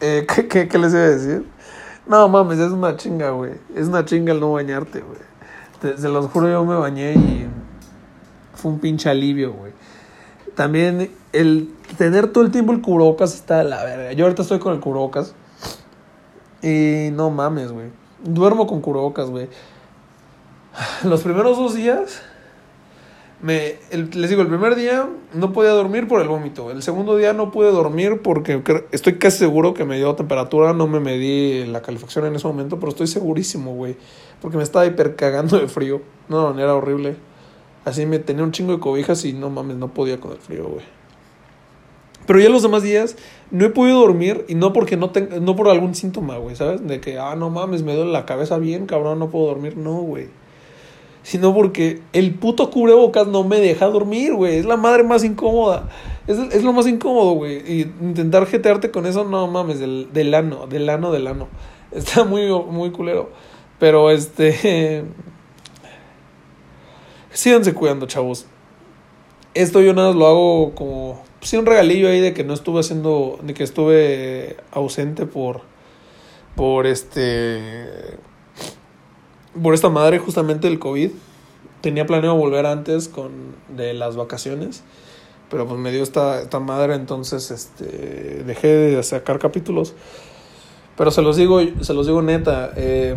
eh, 0.00 0.26
¿qué, 0.34 0.48
qué, 0.48 0.68
qué 0.68 0.78
les 0.78 0.92
iba 0.92 1.02
a 1.02 1.08
decir? 1.08 1.44
No 2.06 2.28
mames, 2.28 2.58
es 2.58 2.72
una 2.72 2.96
chinga, 2.96 3.30
güey. 3.30 3.52
Es 3.74 3.88
una 3.88 4.04
chinga 4.04 4.32
el 4.32 4.40
no 4.40 4.52
bañarte, 4.52 5.02
güey. 5.02 5.98
se 5.98 6.08
los 6.08 6.26
juro, 6.26 6.48
yo 6.48 6.64
me 6.64 6.76
bañé 6.76 7.12
y 7.12 7.46
fue 8.54 8.72
un 8.72 8.78
pinche 8.78 9.10
alivio, 9.10 9.52
güey. 9.52 9.72
También 10.54 11.10
el 11.32 11.70
tener 11.98 12.32
todo 12.32 12.44
el 12.44 12.50
tiempo 12.50 12.72
el 12.72 12.80
cubrebocas 12.80 13.34
está 13.34 13.58
de 13.58 13.64
la 13.64 13.84
verga. 13.84 14.12
Yo 14.12 14.24
ahorita 14.24 14.42
estoy 14.42 14.58
con 14.58 14.72
el 14.74 14.80
cubrebocas. 14.80 15.34
Y 16.62 17.10
no 17.12 17.30
mames, 17.30 17.72
güey. 17.72 17.88
Duermo 18.24 18.66
con 18.66 18.80
cubrebocas, 18.80 19.30
güey. 19.30 19.48
Los 21.04 21.22
primeros 21.22 21.56
dos 21.56 21.74
días 21.74 22.22
me, 23.40 23.76
les 23.92 24.30
digo, 24.30 24.42
el 24.42 24.48
primer 24.48 24.74
día 24.74 25.08
no 25.32 25.52
podía 25.52 25.70
dormir 25.70 26.08
por 26.08 26.20
el 26.20 26.28
vómito. 26.28 26.72
El 26.72 26.82
segundo 26.82 27.16
día 27.16 27.32
no 27.32 27.52
pude 27.52 27.70
dormir 27.70 28.20
porque 28.22 28.62
estoy 28.90 29.18
casi 29.18 29.38
seguro 29.38 29.74
que 29.74 29.84
me 29.84 29.96
dio 29.96 30.14
temperatura. 30.16 30.72
No 30.72 30.88
me 30.88 30.98
medí 30.98 31.64
la 31.66 31.80
calefacción 31.80 32.26
en 32.26 32.34
ese 32.34 32.48
momento, 32.48 32.80
pero 32.80 32.90
estoy 32.90 33.06
segurísimo, 33.06 33.74
güey. 33.74 33.96
Porque 34.40 34.56
me 34.56 34.64
estaba 34.64 34.86
hiper 34.86 35.14
cagando 35.14 35.58
de 35.58 35.68
frío. 35.68 36.02
No, 36.28 36.58
era 36.58 36.74
horrible. 36.74 37.16
Así 37.84 38.06
me 38.06 38.18
tenía 38.18 38.42
un 38.42 38.50
chingo 38.50 38.72
de 38.72 38.80
cobijas 38.80 39.24
y 39.24 39.32
no 39.32 39.50
mames, 39.50 39.76
no 39.76 39.94
podía 39.94 40.18
con 40.18 40.32
el 40.32 40.38
frío, 40.38 40.66
güey. 40.66 40.84
Pero 42.28 42.38
ya 42.38 42.48
los 42.48 42.62
demás 42.62 42.84
días 42.84 43.16
no 43.50 43.64
he 43.64 43.70
podido 43.70 43.98
dormir 43.98 44.44
y 44.46 44.54
no 44.54 44.72
porque 44.72 44.96
no 44.96 45.10
tenga, 45.10 45.40
no 45.40 45.56
por 45.56 45.68
algún 45.68 45.96
síntoma, 45.96 46.36
güey, 46.36 46.54
¿sabes? 46.54 46.86
De 46.86 47.00
que, 47.00 47.18
ah, 47.18 47.34
no 47.34 47.50
mames, 47.50 47.82
me 47.82 47.96
duele 47.96 48.12
la 48.12 48.24
cabeza 48.24 48.58
bien, 48.58 48.86
cabrón, 48.86 49.18
no 49.18 49.30
puedo 49.30 49.46
dormir. 49.46 49.76
No, 49.76 49.94
güey 49.94 50.28
sino 51.28 51.52
porque 51.52 52.00
el 52.14 52.34
puto 52.36 52.70
cubrebocas 52.70 53.26
no 53.26 53.44
me 53.44 53.60
deja 53.60 53.84
dormir, 53.84 54.32
güey. 54.32 54.56
Es 54.56 54.64
la 54.64 54.78
madre 54.78 55.02
más 55.02 55.24
incómoda. 55.24 55.90
Es, 56.26 56.38
es 56.38 56.64
lo 56.64 56.72
más 56.72 56.86
incómodo, 56.86 57.32
güey. 57.32 57.58
Y 57.70 57.80
intentar 58.00 58.46
jetearte 58.46 58.90
con 58.90 59.04
eso, 59.04 59.24
no 59.24 59.46
mames, 59.46 59.78
del, 59.78 60.08
del 60.10 60.32
ano, 60.32 60.66
del 60.66 60.88
ano, 60.88 61.12
del 61.12 61.26
ano. 61.26 61.48
Está 61.92 62.24
muy, 62.24 62.48
muy 62.50 62.92
culero. 62.92 63.28
Pero 63.78 64.10
este. 64.10 65.04
Síganse 67.30 67.74
cuidando, 67.74 68.06
chavos. 68.06 68.46
Esto 69.52 69.82
yo 69.82 69.92
nada 69.92 70.08
más 70.08 70.16
lo 70.16 70.26
hago 70.28 70.74
como. 70.74 71.27
Sí, 71.40 71.56
un 71.56 71.66
regalillo 71.66 72.08
ahí 72.08 72.20
de 72.20 72.34
que 72.34 72.44
no 72.44 72.54
estuve 72.54 72.80
haciendo. 72.80 73.38
De 73.42 73.54
que 73.54 73.64
estuve 73.64 74.56
ausente 74.72 75.26
por. 75.26 75.62
Por 76.56 76.86
este 76.86 78.18
por 79.62 79.74
esta 79.74 79.88
madre 79.88 80.18
justamente 80.18 80.68
el 80.68 80.78
COVID. 80.78 81.10
Tenía 81.80 82.06
planeado 82.06 82.36
volver 82.36 82.66
antes 82.66 83.08
con 83.08 83.54
de 83.68 83.94
las 83.94 84.16
vacaciones, 84.16 84.82
pero 85.48 85.66
pues 85.66 85.78
me 85.78 85.92
dio 85.92 86.02
esta, 86.02 86.40
esta 86.40 86.58
madre, 86.58 86.94
entonces 86.94 87.50
este 87.50 88.42
dejé 88.44 88.68
de 88.68 89.02
sacar 89.02 89.38
capítulos. 89.38 89.94
Pero 90.96 91.12
se 91.12 91.22
los 91.22 91.36
digo, 91.36 91.60
se 91.80 91.94
los 91.94 92.06
digo 92.06 92.20
neta, 92.22 92.72
eh, 92.76 93.16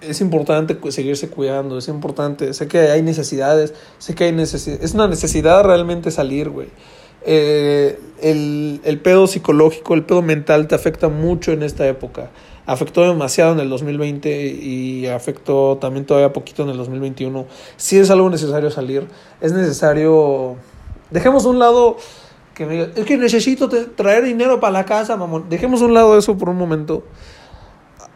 es 0.00 0.20
importante 0.20 0.78
seguirse 0.90 1.28
cuidando, 1.28 1.78
es 1.78 1.88
importante, 1.88 2.54
sé 2.54 2.68
que 2.68 2.78
hay 2.78 3.02
necesidades, 3.02 3.74
sé 3.98 4.14
que 4.14 4.24
hay 4.24 4.32
necesidad, 4.32 4.82
es 4.82 4.94
una 4.94 5.08
necesidad 5.08 5.64
realmente 5.64 6.10
salir, 6.10 6.50
güey. 6.50 6.68
Eh, 7.24 7.98
el, 8.22 8.80
el 8.84 9.00
pedo 9.00 9.26
psicológico, 9.26 9.94
el 9.94 10.04
pedo 10.04 10.22
mental 10.22 10.68
te 10.68 10.74
afecta 10.74 11.08
mucho 11.08 11.52
en 11.52 11.62
esta 11.62 11.86
época. 11.86 12.30
Afectó 12.64 13.02
demasiado 13.02 13.52
en 13.52 13.60
el 13.60 13.70
2020 13.70 14.46
y 14.46 15.06
afectó 15.06 15.78
también 15.80 16.04
todavía 16.04 16.32
poquito 16.32 16.62
en 16.62 16.68
el 16.68 16.76
2021. 16.76 17.46
Sí 17.76 17.98
es 17.98 18.10
algo 18.10 18.30
necesario 18.30 18.70
salir, 18.70 19.06
es 19.40 19.52
necesario... 19.52 20.56
Dejemos 21.10 21.46
un 21.46 21.58
lado 21.58 21.96
que 22.54 22.66
me 22.66 22.72
diga, 22.74 22.88
es 22.94 23.04
que 23.06 23.16
necesito 23.16 23.68
traer 23.68 24.24
dinero 24.24 24.60
para 24.60 24.72
la 24.72 24.84
casa, 24.84 25.16
mamón. 25.16 25.48
Dejemos 25.48 25.80
un 25.80 25.94
lado 25.94 26.18
eso 26.18 26.36
por 26.36 26.50
un 26.50 26.56
momento 26.56 27.04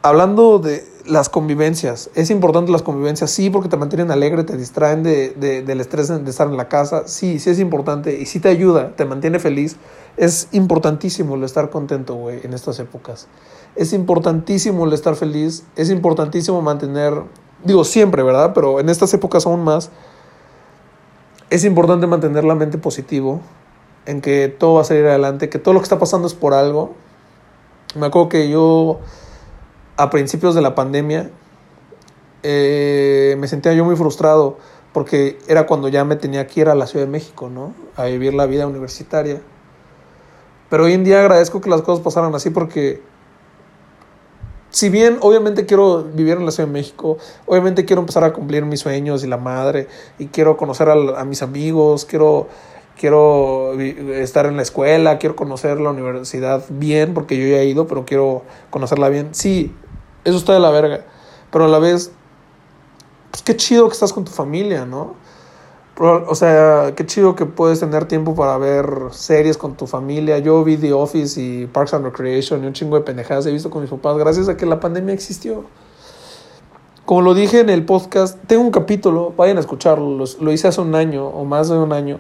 hablando 0.03 0.59
de 0.59 0.85
las 1.07 1.29
convivencias, 1.29 2.11
es 2.15 2.31
importante 2.31 2.71
las 2.71 2.83
convivencias, 2.83 3.31
sí, 3.31 3.51
porque 3.51 3.69
te 3.69 3.77
mantienen 3.77 4.11
alegre, 4.11 4.45
te 4.45 4.57
distraen 4.57 5.03
de, 5.03 5.31
de- 5.31 5.63
del 5.63 5.81
estrés 5.81 6.09
de 6.09 6.31
estar 6.31 6.47
en 6.49 6.57
la 6.57 6.69
casa, 6.69 7.09
sí, 7.09 7.39
sí 7.41 7.51
es 7.51 7.59
importante 7.59 8.21
y 8.21 8.27
sí 8.27 8.39
te 8.39 8.49
ayuda, 8.49 8.95
te 8.95 9.05
mantiene 9.05 9.39
feliz. 9.39 9.77
Es 10.17 10.49
importantísimo 10.53 11.35
el 11.37 11.43
estar 11.45 11.71
contento, 11.71 12.15
güey, 12.15 12.41
en 12.45 12.53
estas 12.53 12.79
épocas. 12.79 13.27
Es 13.75 13.93
importantísimo 13.93 14.85
el 14.85 14.93
estar 14.93 15.17
feliz, 15.17 15.65
es 15.75 15.91
importantísimo 15.91 16.61
mantener, 16.63 17.15
digo 17.65 17.83
siempre, 17.85 18.23
¿verdad? 18.23 18.53
Pero 18.55 18.79
en 18.79 18.89
estas 18.91 19.13
épocas 19.15 19.47
aún 19.47 19.65
más, 19.65 19.91
es 21.51 21.65
importante 21.65 22.07
mantener 22.07 22.45
la 22.45 22.55
mente 22.55 22.79
positivo, 22.79 23.41
en 24.07 24.21
que 24.21 24.49
todo 24.49 24.75
va 24.75 24.81
a 24.83 24.85
salir 24.85 25.07
adelante, 25.07 25.49
que 25.49 25.59
todo 25.59 25.75
lo 25.75 25.81
que 25.81 25.85
está 25.85 25.99
pasando 25.99 26.27
es 26.27 26.35
por 26.35 26.55
algo. 26.55 26.95
Me 27.95 28.07
acuerdo 28.07 28.29
que 28.29 28.49
yo 28.51 29.01
a 30.03 30.11
principios 30.11 30.57
de 30.57 30.63
la 30.63 30.75
pandemia 30.75 31.31
eh, 32.43 33.37
me 33.39 33.47
sentía 33.47 33.73
yo 33.73 33.85
muy 33.85 33.95
frustrado 33.95 34.59
porque 34.93 35.39
era 35.47 35.67
cuando 35.67 35.89
ya 35.89 36.05
me 36.05 36.17
tenía 36.17 36.47
que 36.49 36.61
ir 36.61 36.69
a 36.69 36.75
la 36.75 36.89
Ciudad 36.89 37.07
de 37.07 37.11
México, 37.11 37.49
¿no? 37.49 37.73
A 37.97 38.07
vivir 38.07 38.35
la 38.35 38.47
vida 38.47 38.67
universitaria. 38.67 39.41
Pero 40.69 40.85
hoy 40.85 40.95
en 40.95 41.05
día 41.05 41.21
agradezco 41.21 41.61
que 41.61 41.71
las 41.71 41.83
cosas 41.83 42.03
pasaran 42.03 42.35
así 42.35 42.51
porque 42.51 43.01
si 44.71 44.89
bien 44.89 45.19
obviamente 45.21 45.67
quiero 45.67 46.03
vivir 46.03 46.39
en 46.39 46.47
la 46.47 46.51
Ciudad 46.51 46.69
de 46.69 46.73
México, 46.73 47.19
obviamente 47.47 47.85
quiero 47.85 48.01
empezar 48.01 48.25
a 48.25 48.33
cumplir 48.33 48.65
mis 48.65 48.81
sueños 48.81 49.23
y 49.23 49.29
la 49.29 49.37
madre, 49.37 49.87
y 50.19 50.27
quiero 50.27 50.57
conocer 50.57 50.89
a, 50.89 50.95
a 51.21 51.25
mis 51.25 51.43
amigos, 51.43 52.07
quiero, 52.07 52.49
quiero 52.99 53.79
estar 53.81 54.47
en 54.47 54.57
la 54.57 54.63
escuela, 54.63 55.19
quiero 55.19 55.37
conocer 55.37 55.81
la 55.81 55.91
universidad 55.91 56.65
bien, 56.71 57.15
porque 57.15 57.37
yo 57.37 57.47
ya 57.47 57.59
he 57.59 57.67
ido, 57.67 57.87
pero 57.87 58.05
quiero 58.05 58.43
conocerla 58.71 59.09
bien. 59.11 59.29
Sí, 59.33 59.75
eso 60.25 60.37
está 60.37 60.53
de 60.53 60.61
la 60.61 60.71
verga, 60.71 61.05
pero 61.51 61.65
a 61.65 61.69
la 61.69 61.79
vez, 61.79 62.13
pues 63.31 63.43
qué 63.43 63.57
chido 63.57 63.89
que 63.89 63.95
estás 63.95 64.13
con 64.13 64.25
tu 64.25 64.31
familia, 64.31 64.87
¿no? 64.87 65.15
O 65.99 66.35
sea, 66.35 66.95
qué 66.97 67.05
chido 67.05 67.37
que 67.37 67.45
puedes 67.45 67.81
tener 67.81 68.07
tiempo 68.07 68.35
para 68.35 68.57
ver 68.57 68.87
series 69.11 69.59
con 69.59 69.77
tu 69.77 69.87
familia. 69.87 70.39
Yo 70.39 70.65
vi 70.65 70.77
The 70.77 70.93
Office 70.95 71.41
y 71.41 71.67
Parks 71.67 71.93
and 71.95 72.05
Recreation 72.05 72.65
y 72.65 72.67
un 72.67 72.73
chingo 72.73 72.97
de 72.97 73.03
pendejadas 73.03 73.47
he 73.47 73.53
visto 73.53 73.69
con 73.69 73.83
mis 73.83 73.91
papás 73.91 74.17
gracias 74.17 74.49
a 74.49 74.57
que 74.57 74.65
la 74.65 74.81
pandemia 74.81 75.13
existió. 75.15 75.65
Como 77.05 77.21
lo 77.21 77.35
dije 77.35 77.61
en 77.61 77.69
el 77.69 77.85
podcast, 77.85 78.39
tengo 78.47 78.63
un 78.63 78.71
capítulo, 78.71 79.35
vayan 79.37 79.59
a 79.59 79.61
escucharlo, 79.61 80.25
lo 80.41 80.53
hice 80.53 80.69
hace 80.69 80.81
un 80.81 80.95
año 80.95 81.27
o 81.27 81.45
más 81.45 81.69
de 81.69 81.77
un 81.77 81.93
año. 81.93 82.19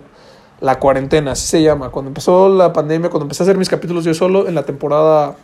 La 0.60 0.78
cuarentena, 0.78 1.32
así 1.32 1.46
se 1.46 1.62
llama. 1.62 1.90
Cuando 1.90 2.10
empezó 2.10 2.48
la 2.48 2.72
pandemia, 2.72 3.08
cuando 3.08 3.24
empecé 3.24 3.42
a 3.42 3.44
hacer 3.44 3.56
mis 3.56 3.68
capítulos 3.68 4.04
yo 4.04 4.12
solo, 4.12 4.46
en 4.46 4.54
la 4.54 4.64
temporada 4.64 5.36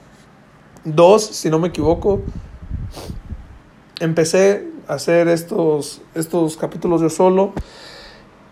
2, 0.85 1.23
si 1.23 1.50
no 1.50 1.58
me 1.58 1.68
equivoco, 1.68 2.20
empecé 4.00 4.68
a 4.87 4.94
hacer 4.94 5.28
estos, 5.28 6.00
estos 6.14 6.56
capítulos 6.56 7.00
yo 7.00 7.11
solo. 7.11 7.52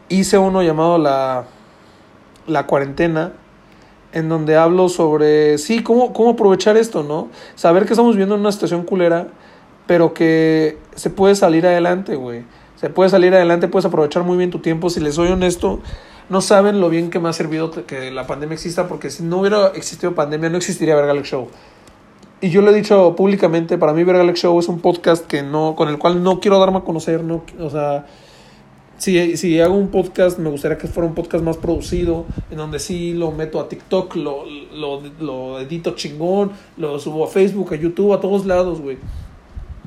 Hice 0.09 0.39
uno 0.39 0.63
llamado 0.63 0.99
La, 0.99 1.45
la 2.47 2.67
Cuarentena, 2.67 3.33
en 4.13 4.29
donde 4.29 4.57
hablo 4.57 4.89
sobre, 4.89 5.59
sí, 5.59 5.83
cómo, 5.83 6.13
cómo 6.13 6.31
aprovechar 6.31 6.77
esto, 6.77 7.03
¿no? 7.03 7.29
Saber 7.55 7.87
que 7.87 7.93
estamos 7.93 8.15
viviendo 8.15 8.35
en 8.35 8.41
una 8.43 8.53
situación 8.53 8.85
culera, 8.85 9.29
pero 9.87 10.15
que 10.15 10.79
se 10.95 11.11
puede 11.11 11.35
salir 11.35 11.67
adelante, 11.67 12.17
güey. 12.17 12.45
Se 12.77 12.91
puede 12.91 13.11
salir 13.11 13.35
adelante, 13.35 13.69
puedes 13.69 13.87
aprovechar 13.87 14.23
muy 14.23 14.37
bien 14.37 14.51
tu 14.51 14.59
tiempo. 14.59 14.91
Si 14.91 15.01
les 15.01 15.15
soy 15.15 15.29
honesto, 15.29 15.81
no 16.29 16.41
saben 16.41 16.81
lo 16.81 16.89
bien 16.89 17.11
que 17.11 17.19
me 17.19 17.29
ha 17.29 17.33
servido 17.33 17.71
que 17.87 18.11
la 18.11 18.27
pandemia 18.27 18.55
exista, 18.55 18.89
porque 18.89 19.11
si 19.11 19.23
no 19.23 19.39
hubiera 19.39 19.69
existido 19.69 20.15
pandemia, 20.15 20.51
no 20.51 20.59
existiría 20.59 20.95
Vergalex 20.95 21.29
Show. 21.29 21.49
Y 22.41 22.51
yo 22.51 22.61
lo 22.61 22.71
he 22.71 22.75
dicho 22.75 23.17
públicamente, 23.17 23.79
para 23.79 23.95
mí 23.95 24.05
Vergalex 24.05 24.41
Show 24.41 24.59
es 24.61 24.69
un 24.69 24.81
podcast 24.81 25.27
que 25.27 25.43
no, 25.43 25.75
con 25.75 25.89
el 25.89 25.99
cual 25.99 26.23
no 26.23 26.39
quiero 26.39 26.59
darme 26.59 26.79
a 26.79 26.81
conocer, 26.83 27.25
no, 27.25 27.43
o 27.59 27.71
sea, 27.71 28.05
si, 28.99 29.39
si 29.39 29.59
hago 29.59 29.75
un 29.75 29.89
podcast, 29.89 30.39
me 30.39 30.51
gustaría 30.51 30.77
que 30.77 30.87
fuera 30.87 31.09
un 31.09 31.15
podcast 31.15 31.43
más 31.43 31.57
producido, 31.57 32.27
en 32.51 32.59
donde 32.59 32.79
sí 32.79 33.15
lo 33.15 33.31
meto 33.31 33.59
a 33.59 33.71
TikTok, 33.71 34.17
lo, 34.17 34.45
lo, 34.75 35.01
lo 35.19 35.61
edito 35.61 35.95
chingón, 35.95 36.53
lo 36.77 36.99
subo 36.99 37.25
a 37.25 37.29
Facebook, 37.29 37.73
a 37.73 37.77
YouTube, 37.77 38.13
a 38.13 38.21
todos 38.21 38.45
lados, 38.45 38.83
güey. 38.83 38.99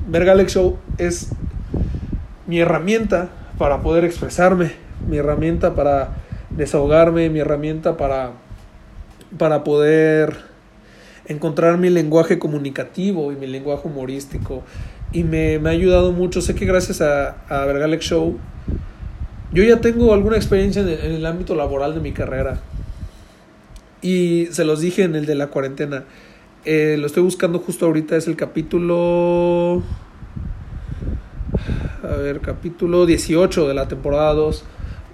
Vergalex 0.08 0.54
Show 0.54 0.76
es 0.98 1.30
mi 2.48 2.58
herramienta 2.58 3.30
para 3.58 3.80
poder 3.80 4.04
expresarme, 4.04 4.72
mi 5.08 5.18
herramienta 5.18 5.76
para 5.76 6.16
desahogarme, 6.50 7.30
mi 7.30 7.38
herramienta 7.38 7.96
para, 7.96 8.32
para 9.38 9.62
poder 9.62 10.49
encontrar 11.30 11.78
mi 11.78 11.90
lenguaje 11.90 12.40
comunicativo 12.40 13.30
y 13.32 13.36
mi 13.36 13.46
lenguaje 13.46 13.86
humorístico. 13.86 14.62
Y 15.12 15.22
me, 15.22 15.58
me 15.58 15.70
ha 15.70 15.72
ayudado 15.72 16.12
mucho. 16.12 16.40
Sé 16.40 16.54
que 16.54 16.66
gracias 16.66 17.00
a, 17.00 17.42
a 17.48 17.64
Vergalex 17.66 18.04
Show, 18.04 18.36
yo 19.52 19.62
ya 19.62 19.80
tengo 19.80 20.12
alguna 20.12 20.36
experiencia 20.36 20.82
en 20.82 20.88
el, 20.88 21.26
ámbito 21.26 21.54
laboral 21.54 21.94
de 21.94 22.00
mi 22.00 22.12
carrera. 22.12 22.60
Y 24.02 24.46
se 24.50 24.64
los 24.64 24.80
dije 24.80 25.04
en 25.04 25.14
el 25.14 25.24
de 25.24 25.36
la 25.36 25.48
cuarentena. 25.48 26.04
Eh, 26.64 26.96
lo 26.98 27.06
estoy 27.06 27.22
buscando 27.22 27.60
justo 27.60 27.86
ahorita. 27.86 28.16
Es 28.16 28.26
el 28.26 28.36
capítulo. 28.36 29.82
A 32.02 32.16
ver, 32.16 32.40
capítulo 32.40 33.06
18 33.06 33.68
de 33.68 33.74
la 33.74 33.86
temporada 33.86 34.34
2. 34.34 34.64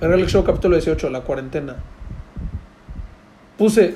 Vergalex 0.00 0.32
Show, 0.32 0.44
capítulo 0.44 0.76
18, 0.76 1.10
la 1.10 1.20
cuarentena. 1.20 1.76
Puse, 3.58 3.94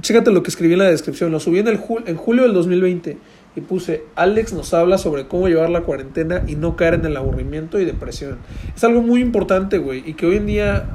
chécate 0.00 0.32
lo 0.32 0.42
que 0.42 0.50
escribí 0.50 0.72
en 0.72 0.80
la 0.80 0.86
descripción, 0.86 1.30
lo 1.30 1.38
subí 1.38 1.60
en, 1.60 1.68
el 1.68 1.80
jul- 1.80 2.02
en 2.06 2.16
julio 2.16 2.42
del 2.42 2.52
2020 2.52 3.16
y 3.54 3.60
puse, 3.60 4.02
Alex 4.16 4.52
nos 4.52 4.74
habla 4.74 4.98
sobre 4.98 5.28
cómo 5.28 5.48
llevar 5.48 5.70
la 5.70 5.82
cuarentena 5.82 6.42
y 6.46 6.56
no 6.56 6.76
caer 6.76 6.94
en 6.94 7.04
el 7.06 7.16
aburrimiento 7.16 7.78
y 7.80 7.84
depresión. 7.84 8.38
Es 8.74 8.82
algo 8.84 9.00
muy 9.00 9.20
importante, 9.20 9.78
güey, 9.78 10.02
y 10.04 10.14
que 10.14 10.26
hoy 10.26 10.36
en 10.36 10.46
día, 10.46 10.86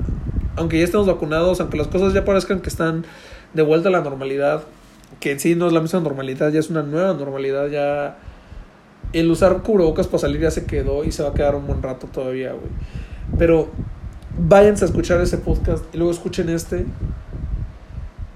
aunque 0.57 0.77
ya 0.79 0.83
estemos 0.83 1.07
vacunados, 1.07 1.61
aunque 1.61 1.77
las 1.77 1.87
cosas 1.87 2.13
ya 2.13 2.25
parezcan 2.25 2.59
que 2.59 2.69
están 2.69 3.05
de 3.53 3.61
vuelta 3.61 3.87
a 3.87 3.91
la 3.91 4.01
normalidad, 4.01 4.63
que 5.21 5.31
en 5.31 5.39
sí 5.39 5.55
no 5.55 5.67
es 5.67 5.73
la 5.73 5.79
misma 5.79 6.01
normalidad, 6.01 6.51
ya 6.51 6.59
es 6.59 6.69
una 6.69 6.83
nueva 6.83 7.13
normalidad, 7.13 7.67
ya 7.69 8.17
el 9.13 9.29
usar 9.31 9.61
cubrebocas 9.61 10.07
para 10.07 10.19
salir 10.19 10.41
ya 10.41 10.51
se 10.51 10.65
quedó 10.65 11.03
y 11.05 11.11
se 11.13 11.23
va 11.23 11.29
a 11.29 11.33
quedar 11.33 11.55
un 11.55 11.67
buen 11.67 11.81
rato 11.81 12.07
todavía, 12.07 12.49
güey. 12.51 12.69
Pero 13.37 13.69
váyanse 14.37 14.83
a 14.83 14.87
escuchar 14.87 15.21
ese 15.21 15.37
podcast 15.37 15.85
y 15.93 15.97
luego 15.97 16.11
escuchen 16.11 16.49
este 16.49 16.85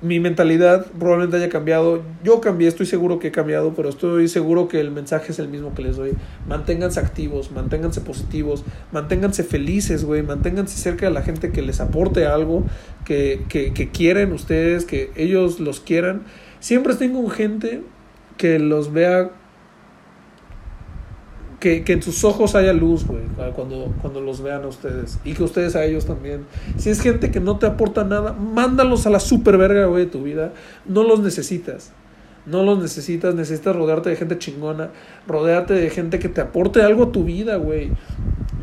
mi 0.02 0.20
mentalidad 0.20 0.86
probablemente 1.00 1.38
haya 1.38 1.50
cambiado. 1.50 2.04
Yo 2.24 2.40
cambié, 2.42 2.68
estoy 2.68 2.86
seguro 2.86 3.20
que 3.20 3.30
he 3.30 3.32
cambiado, 3.32 3.74
pero 3.74 3.90
estoy 3.90 4.28
seguro 4.28 4.68
que 4.68 4.80
el 4.80 4.92
mensaje 4.92 5.32
es 5.32 5.40
el 5.40 5.48
mismo 5.48 5.74
que 5.74 5.82
les 5.82 5.96
doy. 5.96 6.14
Manténganse 6.48 7.00
activos, 7.00 7.52
manténganse 7.52 8.02
positivos, 8.02 8.64
manténganse 8.92 9.44
felices, 9.44 10.04
güey. 10.04 10.22
Manténganse 10.22 10.78
cerca 10.78 11.08
de 11.08 11.14
la 11.14 11.24
gente 11.24 11.52
que 11.52 11.62
les 11.62 11.80
aporte 11.80 12.26
algo, 12.26 12.64
que, 13.06 13.44
que, 13.50 13.74
que 13.74 13.90
quieren 13.90 14.34
ustedes, 14.34 14.86
que 14.86 15.12
ellos 15.16 15.60
los 15.60 15.80
quieran. 15.80 16.24
Siempre 16.60 16.94
estén 16.94 17.14
con 17.14 17.30
gente 17.30 17.82
que 18.38 18.60
los 18.60 18.94
vea. 18.94 19.32
Que, 21.84 21.94
en 21.94 22.02
sus 22.02 22.24
ojos 22.24 22.56
haya 22.56 22.74
luz, 22.74 23.06
güey, 23.06 23.24
cuando, 23.56 23.94
cuando 24.02 24.22
los 24.22 24.42
vean 24.42 24.64
a 24.64 24.68
ustedes. 24.68 25.20
Y 25.26 25.34
que 25.34 25.44
ustedes 25.44 25.76
a 25.76 25.84
ellos 25.86 26.06
también. 26.06 26.46
Si 26.78 26.90
es 26.90 27.02
gente 27.02 27.32
que 27.32 27.40
no 27.40 27.58
te 27.58 27.66
aporta 27.66 28.04
nada, 28.04 28.34
mándalos 28.34 29.06
a 29.06 29.10
la 29.10 29.20
super 29.20 29.58
verga, 29.58 29.86
güey, 29.86 30.06
de 30.06 30.12
tu 30.12 30.24
vida. 30.24 30.54
No 30.86 31.04
los 31.04 31.20
necesitas. 31.20 31.92
No 32.46 32.64
los 32.64 32.80
necesitas. 32.80 33.36
Necesitas 33.36 33.76
rodearte 33.76 34.10
de 34.10 34.16
gente 34.16 34.38
chingona. 34.38 34.92
Rodearte 35.28 35.74
de 35.74 35.90
gente 35.90 36.20
que 36.20 36.30
te 36.30 36.42
aporte 36.42 36.82
algo 36.82 37.06
a 37.06 37.12
tu 37.12 37.24
vida, 37.24 37.58
güey. 37.58 37.92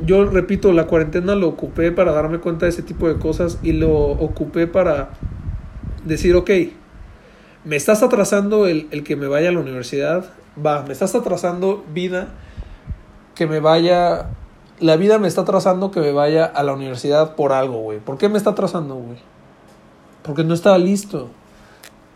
Yo 0.05 0.25
repito, 0.25 0.73
la 0.73 0.87
cuarentena 0.87 1.35
lo 1.35 1.49
ocupé 1.49 1.93
para 1.93 2.13
darme 2.13 2.39
cuenta 2.39 2.67
de 2.67 2.71
ese 2.71 2.83
tipo 2.83 3.09
de 3.09 3.19
cosas. 3.19 3.59
Y 3.63 3.73
lo 3.73 3.93
ocupé 3.93 4.67
para 4.67 5.11
decir, 6.05 6.35
ok, 6.37 6.51
me 7.65 7.77
estás 7.77 8.03
atrasando 8.03 8.67
el, 8.67 8.89
el 8.91 9.05
que 9.05 9.17
me 9.17 9.27
vaya 9.27 9.49
a 9.49 9.53
la 9.53 9.61
universidad, 9.61 10.31
va, 10.65 10.83
me 10.83 10.93
estás 10.93 11.15
atrasando 11.15 11.85
vida, 11.93 12.29
que 13.35 13.47
me 13.47 13.61
vaya, 13.61 14.31
la 14.81 14.97
vida 14.97 15.19
me 15.19 15.29
está 15.29 15.43
atrasando 15.43 15.91
que 15.91 16.01
me 16.01 16.13
vaya 16.13 16.45
a 16.45 16.63
la 16.63 16.73
universidad 16.73 17.35
por 17.35 17.53
algo, 17.53 17.79
güey. 17.79 18.01
¿Por 18.01 18.19
qué 18.19 18.29
me 18.29 18.39
está 18.39 18.51
atrasando, 18.51 18.95
güey? 18.95 19.19
Porque 20.23 20.45
no 20.45 20.55
estaba 20.55 20.79
listo. 20.79 21.29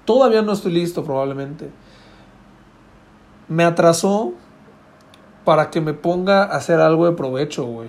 Todavía 0.04 0.42
no 0.42 0.52
estoy 0.52 0.72
listo, 0.72 1.04
probablemente. 1.04 1.70
Me 3.48 3.64
atrasó 3.64 4.32
para 5.44 5.70
que 5.70 5.80
me 5.80 5.94
ponga 5.94 6.44
a 6.44 6.56
hacer 6.56 6.80
algo 6.80 7.06
de 7.06 7.12
provecho, 7.12 7.64
güey. 7.64 7.88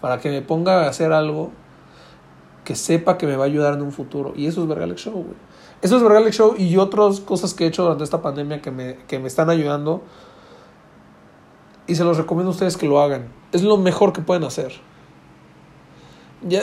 Para 0.00 0.18
que 0.18 0.30
me 0.30 0.42
ponga 0.42 0.84
a 0.84 0.88
hacer 0.88 1.12
algo 1.12 1.50
que 2.64 2.74
sepa 2.74 3.18
que 3.18 3.26
me 3.26 3.36
va 3.36 3.44
a 3.44 3.46
ayudar 3.46 3.74
en 3.74 3.82
un 3.82 3.92
futuro. 3.92 4.32
Y 4.36 4.46
eso 4.46 4.62
es 4.62 4.68
Vergalex 4.68 5.02
Show, 5.02 5.12
güey. 5.12 5.36
Eso 5.82 5.96
es 5.96 6.02
Vergalex 6.02 6.36
Show 6.36 6.54
y 6.56 6.76
otras 6.78 7.20
cosas 7.20 7.52
que 7.52 7.64
he 7.64 7.66
hecho 7.66 7.82
durante 7.82 8.04
esta 8.04 8.22
pandemia 8.22 8.62
que 8.62 8.70
me, 8.70 8.96
que 9.06 9.18
me 9.18 9.28
están 9.28 9.50
ayudando. 9.50 10.02
Y 11.86 11.94
se 11.96 12.04
los 12.04 12.16
recomiendo 12.16 12.50
a 12.50 12.54
ustedes 12.54 12.76
que 12.76 12.86
lo 12.86 13.00
hagan. 13.00 13.28
Es 13.52 13.62
lo 13.62 13.76
mejor 13.76 14.12
que 14.12 14.22
pueden 14.22 14.44
hacer. 14.44 14.72
Ya, 16.46 16.62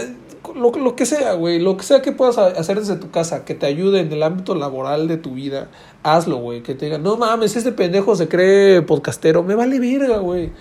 lo, 0.55 0.71
lo 0.71 0.95
que 0.95 1.05
sea, 1.05 1.33
güey. 1.33 1.59
Lo 1.59 1.77
que 1.77 1.83
sea 1.83 2.01
que 2.01 2.11
puedas 2.11 2.37
hacer 2.37 2.79
desde 2.79 2.95
tu 2.95 3.11
casa, 3.11 3.45
que 3.45 3.55
te 3.55 3.65
ayude 3.65 3.99
en 3.99 4.11
el 4.11 4.23
ámbito 4.23 4.55
laboral 4.55 5.07
de 5.07 5.17
tu 5.17 5.33
vida, 5.33 5.69
hazlo, 6.03 6.37
güey. 6.37 6.63
Que 6.63 6.75
te 6.75 6.85
digan, 6.85 7.03
no 7.03 7.17
mames, 7.17 7.55
este 7.55 7.71
pendejo 7.71 8.15
se 8.15 8.27
cree 8.27 8.81
podcastero. 8.81 9.43
Me 9.43 9.55
vale 9.55 9.79
verga, 9.79 10.17
güey. 10.17 10.51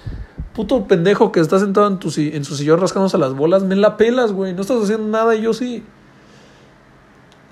Puto 0.54 0.86
pendejo 0.86 1.32
que 1.32 1.40
está 1.40 1.58
sentado 1.58 1.86
en, 1.86 1.98
tu, 1.98 2.12
en 2.16 2.44
su 2.44 2.56
sillón 2.56 2.80
rascándose 2.80 3.18
las 3.18 3.34
bolas, 3.34 3.62
me 3.62 3.76
la 3.76 3.96
pelas, 3.96 4.32
güey. 4.32 4.52
No 4.52 4.62
estás 4.62 4.82
haciendo 4.82 5.06
nada 5.08 5.34
y 5.34 5.42
yo 5.42 5.54
sí. 5.54 5.82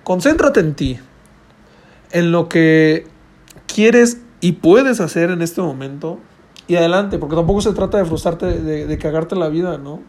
Concéntrate 0.05 0.61
en 0.61 0.75
ti. 0.75 0.99
En 2.11 2.33
lo 2.33 2.49
que 2.49 3.07
quieres 3.67 4.19
y 4.41 4.53
puedes 4.53 5.01
hacer 5.01 5.31
en 5.31 5.43
este 5.43 5.61
momento. 5.61 6.19
Y 6.69 6.77
adelante, 6.77 7.19
porque 7.19 7.35
tampoco 7.35 7.61
se 7.63 7.73
trata 7.73 7.99
de 7.99 8.05
frustrarte, 8.05 8.47
de, 8.47 8.87
de 8.87 8.99
cagarte 8.99 9.35
la 9.35 9.49
vida, 9.49 9.79
¿no? 9.79 10.01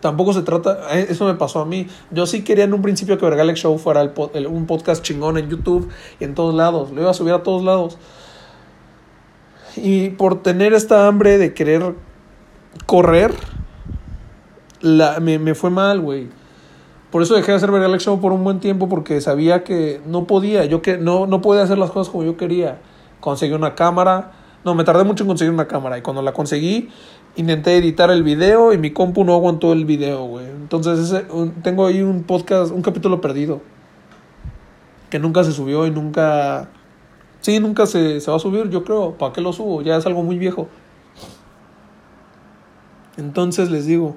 Tampoco 0.00 0.32
se 0.32 0.42
trata, 0.42 0.78
eh, 0.98 1.06
eso 1.10 1.24
me 1.26 1.34
pasó 1.34 1.60
a 1.60 1.64
mí. 1.64 1.86
Yo 2.10 2.26
sí 2.26 2.42
quería 2.44 2.64
en 2.64 2.74
un 2.74 2.82
principio 2.82 3.16
que 3.18 3.24
Vergalex 3.24 3.60
Show 3.60 3.78
fuera 3.78 4.00
el 4.02 4.12
el- 4.34 4.46
un 4.48 4.66
podcast 4.66 5.02
chingón 5.02 5.38
en 5.38 5.48
YouTube 5.48 5.88
y 6.20 6.24
en 6.24 6.34
todos 6.34 6.54
lados. 6.54 6.90
Lo 6.90 7.00
iba 7.00 7.10
a 7.10 7.14
subir 7.14 7.32
a 7.32 7.42
todos 7.42 7.64
lados. 7.64 7.98
Y 9.76 10.10
por 10.10 10.42
tener 10.42 10.74
esta 10.74 11.06
hambre 11.06 11.38
de 11.38 11.54
querer 11.54 11.94
correr, 12.86 13.32
la, 14.80 15.20
me, 15.20 15.38
me 15.38 15.54
fue 15.54 15.70
mal, 15.70 16.00
güey. 16.00 16.28
Por 17.10 17.22
eso 17.22 17.34
dejé 17.34 17.52
de 17.52 17.56
hacer 17.58 17.70
Vergalex 17.70 18.02
Show 18.04 18.20
por 18.20 18.32
un 18.32 18.42
buen 18.42 18.58
tiempo 18.60 18.88
porque 18.88 19.20
sabía 19.20 19.64
que 19.64 20.00
no 20.06 20.26
podía, 20.26 20.64
yo 20.64 20.82
que 20.82 20.98
no, 20.98 21.26
no 21.26 21.40
podía 21.42 21.62
hacer 21.62 21.78
las 21.78 21.90
cosas 21.90 22.10
como 22.10 22.24
yo 22.24 22.36
quería. 22.36 22.80
Conseguí 23.20 23.52
una 23.52 23.74
cámara, 23.74 24.32
no, 24.64 24.74
me 24.74 24.84
tardé 24.84 25.04
mucho 25.04 25.24
en 25.24 25.28
conseguir 25.28 25.52
una 25.52 25.66
cámara 25.66 25.98
y 25.98 26.02
cuando 26.02 26.22
la 26.22 26.32
conseguí 26.32 26.88
intenté 27.36 27.76
editar 27.76 28.10
el 28.10 28.22
video 28.22 28.72
y 28.72 28.78
mi 28.78 28.92
compu 28.92 29.24
no 29.24 29.34
aguantó 29.34 29.72
el 29.72 29.84
video, 29.84 30.24
güey. 30.24 30.46
Entonces 30.46 30.98
ese, 30.98 31.26
tengo 31.62 31.86
ahí 31.86 32.02
un 32.02 32.22
podcast, 32.22 32.72
un 32.72 32.82
capítulo 32.82 33.20
perdido 33.20 33.60
que 35.10 35.18
nunca 35.18 35.44
se 35.44 35.52
subió 35.52 35.86
y 35.86 35.90
nunca... 35.90 36.68
Sí, 37.40 37.58
nunca 37.58 37.86
se, 37.86 38.20
se 38.20 38.30
va 38.30 38.36
a 38.36 38.40
subir, 38.40 38.70
yo 38.70 38.84
creo. 38.84 39.18
¿Para 39.18 39.32
qué 39.32 39.40
lo 39.40 39.52
subo? 39.52 39.82
Ya 39.82 39.96
es 39.96 40.06
algo 40.06 40.22
muy 40.22 40.38
viejo. 40.38 40.68
Entonces 43.16 43.70
les 43.70 43.84
digo, 43.84 44.16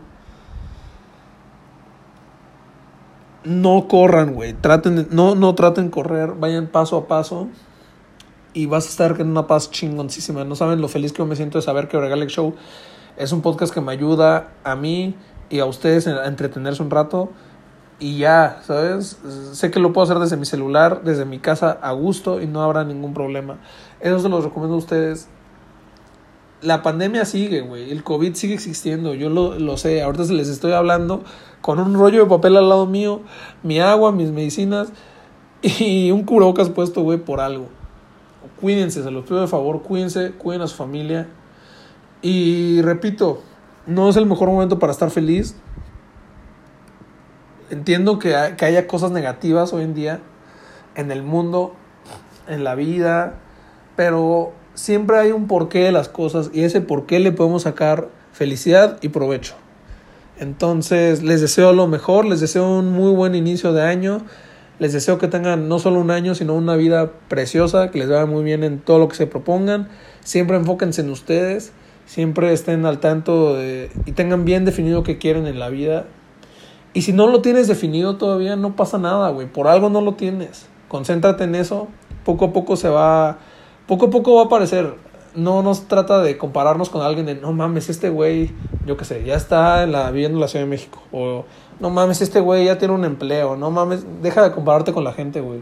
no 3.43 3.87
corran, 3.87 4.33
güey. 4.33 4.53
Traten 4.53 5.07
no, 5.11 5.35
no 5.35 5.55
traten 5.55 5.89
correr, 5.89 6.33
vayan 6.33 6.67
paso 6.67 6.97
a 6.97 7.07
paso. 7.07 7.47
Y 8.55 8.65
vas 8.65 8.87
a 8.87 8.89
estar 8.89 9.21
en 9.21 9.27
una 9.27 9.45
paz 9.45 9.69
chingoncísima. 9.69 10.43
No 10.45 10.55
saben 10.55 10.81
lo 10.81 10.87
feliz 10.87 11.11
que 11.13 11.19
yo 11.19 11.27
me 11.27 11.35
siento 11.35 11.59
de 11.59 11.61
saber 11.61 11.87
que 11.87 11.99
Regalex 11.99 12.31
Show 12.31 12.55
es 13.17 13.31
un 13.31 13.41
podcast 13.41 13.71
que 13.71 13.81
me 13.81 13.91
ayuda 13.91 14.53
a 14.63 14.75
mí 14.75 15.15
y 15.49 15.59
a 15.59 15.65
ustedes 15.65 16.07
a 16.07 16.25
entretenerse 16.25 16.81
un 16.81 16.89
rato. 16.89 17.29
Y 17.99 18.17
ya, 18.17 18.61
¿sabes? 18.63 19.19
Sé 19.53 19.71
que 19.71 19.79
lo 19.79 19.93
puedo 19.93 20.05
hacer 20.05 20.19
desde 20.19 20.37
mi 20.37 20.45
celular, 20.45 21.03
desde 21.03 21.25
mi 21.25 21.39
casa, 21.39 21.77
a 21.81 21.91
gusto 21.91 22.41
y 22.41 22.47
no 22.47 22.63
habrá 22.63 22.83
ningún 22.83 23.13
problema. 23.13 23.59
Eso 23.99 24.19
se 24.19 24.29
los 24.29 24.43
recomiendo 24.43 24.75
a 24.75 24.79
ustedes. 24.79 25.27
La 26.61 26.81
pandemia 26.81 27.25
sigue, 27.25 27.61
güey. 27.61 27.91
El 27.91 28.03
COVID 28.03 28.33
sigue 28.35 28.53
existiendo. 28.53 29.13
Yo 29.13 29.29
lo, 29.29 29.59
lo 29.59 29.77
sé. 29.77 30.01
Ahorita 30.01 30.23
se 30.23 30.33
les 30.33 30.47
estoy 30.47 30.71
hablando 30.71 31.23
con 31.59 31.79
un 31.79 31.93
rollo 31.93 32.23
de 32.23 32.29
papel 32.29 32.55
al 32.55 32.69
lado 32.69 32.85
mío, 32.85 33.21
mi 33.63 33.79
agua, 33.79 34.11
mis 34.11 34.31
medicinas 34.31 34.93
y 35.63 36.11
un 36.11 36.23
cubrebocas 36.23 36.69
puesto, 36.69 37.01
güey, 37.01 37.17
por 37.17 37.39
algo. 37.39 37.69
Cuídense, 38.59 39.03
se 39.03 39.11
los 39.11 39.25
pido 39.25 39.41
de 39.41 39.47
favor, 39.47 39.81
cuídense, 39.81 40.31
cuiden 40.31 40.61
a 40.61 40.67
su 40.67 40.75
familia. 40.75 41.27
Y 42.21 42.81
repito, 42.81 43.41
no 43.87 44.09
es 44.09 44.15
el 44.15 44.25
mejor 44.25 44.49
momento 44.49 44.79
para 44.79 44.91
estar 44.91 45.09
feliz. 45.11 45.55
Entiendo 47.69 48.19
que, 48.19 48.35
hay- 48.35 48.53
que 48.53 48.65
haya 48.65 48.87
cosas 48.87 49.11
negativas 49.11 49.73
hoy 49.73 49.83
en 49.83 49.93
día 49.95 50.19
en 50.95 51.11
el 51.11 51.23
mundo, 51.23 51.73
en 52.47 52.63
la 52.63 52.75
vida, 52.75 53.33
pero 53.95 54.53
siempre 54.75 55.17
hay 55.17 55.31
un 55.31 55.47
porqué 55.47 55.79
de 55.79 55.91
las 55.91 56.07
cosas 56.07 56.51
y 56.53 56.63
ese 56.63 56.79
porqué 56.79 57.19
le 57.19 57.31
podemos 57.33 57.63
sacar 57.63 58.07
felicidad 58.31 58.97
y 59.01 59.09
provecho. 59.09 59.55
Entonces, 60.37 61.23
les 61.23 61.41
deseo 61.41 61.73
lo 61.73 61.87
mejor, 61.87 62.25
les 62.25 62.39
deseo 62.39 62.69
un 62.79 62.91
muy 62.91 63.11
buen 63.13 63.35
inicio 63.35 63.73
de 63.73 63.83
año. 63.83 64.21
Les 64.79 64.91
deseo 64.91 65.17
que 65.17 65.27
tengan 65.27 65.69
no 65.69 65.79
solo 65.79 65.99
un 65.99 66.11
año, 66.11 66.35
sino 66.35 66.53
una 66.53 66.75
vida 66.75 67.11
preciosa, 67.29 67.91
que 67.91 67.99
les 67.99 68.09
vaya 68.09 68.25
muy 68.25 68.43
bien 68.43 68.63
en 68.63 68.79
todo 68.79 68.99
lo 68.99 69.07
que 69.07 69.15
se 69.15 69.25
propongan. 69.27 69.87
Siempre 70.21 70.57
enfóquense 70.57 71.01
en 71.01 71.09
ustedes, 71.11 71.71
siempre 72.05 72.51
estén 72.51 72.85
al 72.85 72.99
tanto 72.99 73.55
de- 73.55 73.89
y 74.05 74.11
tengan 74.11 74.43
bien 74.43 74.65
definido 74.65 75.03
qué 75.03 75.17
quieren 75.17 75.47
en 75.47 75.59
la 75.59 75.69
vida. 75.69 76.05
Y 76.93 77.01
si 77.03 77.13
no 77.13 77.27
lo 77.27 77.41
tienes 77.41 77.67
definido 77.67 78.17
todavía, 78.17 78.55
no 78.55 78.75
pasa 78.75 78.97
nada, 78.97 79.29
güey. 79.29 79.47
Por 79.47 79.67
algo 79.67 79.89
no 79.89 80.01
lo 80.01 80.13
tienes. 80.13 80.67
Concéntrate 80.87 81.43
en 81.43 81.55
eso. 81.55 81.87
Poco 82.23 82.45
a 82.45 82.53
poco 82.53 82.75
se 82.75 82.89
va. 82.89 83.39
Poco 83.87 84.07
a 84.07 84.09
poco 84.09 84.35
va 84.35 84.43
a 84.43 84.45
aparecer. 84.45 84.93
No 85.35 85.61
nos 85.61 85.89
trata 85.89 86.19
de 86.21 86.37
compararnos 86.37 86.89
con 86.89 87.01
alguien 87.01 87.25
de 87.25 87.35
no 87.35 87.51
mames, 87.51 87.89
este 87.89 88.09
güey, 88.09 88.51
yo 88.85 88.95
qué 88.95 89.03
sé, 89.03 89.25
ya 89.25 89.35
está 89.35 89.83
en 89.83 89.91
la, 89.91 90.09
viviendo 90.09 90.37
en 90.37 90.41
la 90.41 90.47
Ciudad 90.47 90.63
de 90.63 90.69
México. 90.69 91.03
O 91.11 91.43
no 91.79 91.89
mames, 91.89 92.21
este 92.21 92.39
güey 92.39 92.65
ya 92.65 92.77
tiene 92.77 92.93
un 92.93 93.05
empleo. 93.05 93.55
No 93.55 93.71
mames, 93.71 94.05
deja 94.21 94.43
de 94.43 94.51
compararte 94.51 94.93
con 94.93 95.03
la 95.03 95.13
gente, 95.13 95.41
güey. 95.41 95.61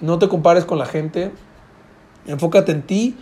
No 0.00 0.18
te 0.18 0.28
compares 0.28 0.64
con 0.64 0.78
la 0.78 0.86
gente. 0.86 1.32
Enfócate 2.26 2.72
en 2.72 2.82
ti. 2.82 3.16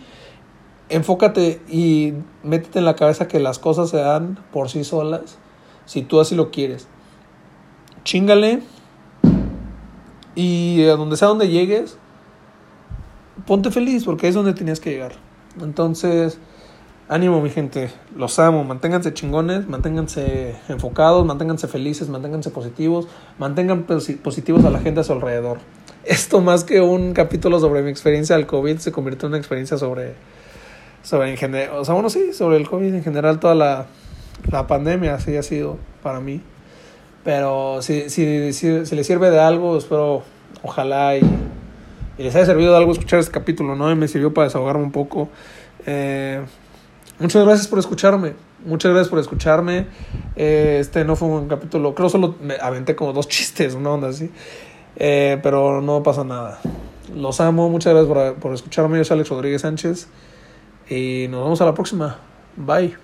Enfócate 0.89 1.61
y 1.69 2.13
métete 2.43 2.79
en 2.79 2.85
la 2.85 2.95
cabeza 2.95 3.27
que 3.27 3.39
las 3.39 3.59
cosas 3.59 3.89
se 3.89 3.97
dan 3.97 4.37
por 4.51 4.69
sí 4.69 4.83
solas. 4.83 5.37
Si 5.85 6.01
tú 6.01 6.19
así 6.19 6.35
lo 6.35 6.51
quieres 6.51 6.87
chingale 8.03 8.61
y 10.35 10.85
a 10.85 10.95
donde 10.95 11.17
sea 11.17 11.27
donde 11.27 11.49
llegues, 11.49 11.97
ponte 13.45 13.71
feliz 13.71 14.05
porque 14.05 14.27
es 14.27 14.35
donde 14.35 14.53
tenías 14.53 14.79
que 14.79 14.91
llegar. 14.91 15.13
Entonces, 15.61 16.39
ánimo 17.11 17.41
mi 17.41 17.49
gente, 17.49 17.89
los 18.15 18.39
amo, 18.39 18.63
manténganse 18.63 19.13
chingones, 19.13 19.67
manténganse 19.67 20.55
enfocados, 20.69 21.25
manténganse 21.25 21.67
felices, 21.67 22.07
manténganse 22.07 22.51
positivos, 22.51 23.09
mantengan 23.37 23.85
posi- 23.85 24.17
positivos 24.17 24.63
a 24.63 24.69
la 24.69 24.79
gente 24.79 25.01
a 25.01 25.03
su 25.03 25.11
alrededor. 25.11 25.57
Esto 26.05 26.39
más 26.39 26.63
que 26.63 26.79
un 26.79 27.11
capítulo 27.13 27.59
sobre 27.59 27.83
mi 27.83 27.91
experiencia 27.91 28.37
del 28.37 28.47
COVID 28.47 28.77
se 28.77 28.93
convirtió 28.93 29.27
en 29.27 29.31
una 29.33 29.39
experiencia 29.39 29.77
sobre, 29.77 30.13
sobre 31.03 31.33
en 31.33 31.69
o 31.73 31.83
sea, 31.83 31.93
bueno, 31.93 32.09
sí, 32.09 32.31
sobre 32.31 32.55
el 32.55 32.69
COVID 32.69 32.93
en 32.95 33.03
general, 33.03 33.41
toda 33.41 33.55
la, 33.55 33.87
la 34.49 34.65
pandemia 34.67 35.15
así 35.15 35.35
ha 35.35 35.43
sido 35.43 35.77
para 36.01 36.21
mí. 36.21 36.41
Pero 37.25 37.81
si, 37.81 38.09
si, 38.09 38.53
si, 38.53 38.85
si 38.85 38.95
les 38.95 39.05
sirve 39.05 39.29
de 39.31 39.39
algo, 39.39 39.77
espero, 39.77 40.23
ojalá 40.63 41.17
y, 41.17 41.21
y 42.17 42.23
les 42.23 42.33
haya 42.35 42.45
servido 42.45 42.71
de 42.71 42.77
algo 42.77 42.93
escuchar 42.93 43.19
este 43.19 43.33
capítulo, 43.33 43.75
¿no? 43.75 43.91
Y 43.91 43.95
me 43.95 44.07
sirvió 44.07 44.33
para 44.33 44.45
desahogarme 44.47 44.83
un 44.83 44.91
poco. 44.93 45.27
Eh, 45.85 46.41
muchas 47.21 47.45
gracias 47.45 47.67
por 47.67 47.79
escucharme. 47.79 48.33
Muchas 48.65 48.91
gracias 48.91 49.09
por 49.09 49.19
escucharme. 49.19 49.87
Eh, 50.35 50.77
este 50.79 51.05
no 51.05 51.15
fue 51.15 51.27
un 51.27 51.47
capítulo, 51.47 51.95
creo 51.95 52.09
solo 52.09 52.35
me 52.41 52.55
aventé 52.61 52.95
como 52.95 53.13
dos 53.13 53.27
chistes, 53.29 53.73
una 53.73 53.91
onda 53.91 54.09
así. 54.09 54.29
Eh, 54.95 55.39
pero 55.41 55.81
no 55.81 56.03
pasa 56.03 56.23
nada. 56.23 56.59
Los 57.15 57.41
amo, 57.41 57.69
muchas 57.69 57.93
gracias 57.93 58.13
por, 58.13 58.35
por 58.35 58.53
escucharme. 58.53 58.97
Yo 58.97 59.05
soy 59.05 59.15
Alex 59.15 59.29
Rodríguez 59.29 59.61
Sánchez. 59.61 60.07
Y 60.89 61.27
nos 61.29 61.43
vemos 61.43 61.61
a 61.61 61.65
la 61.65 61.73
próxima. 61.73 62.17
Bye. 62.57 62.97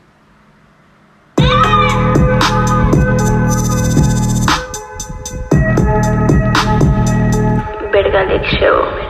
Vergalex 7.92 8.46
Show. 8.60 9.07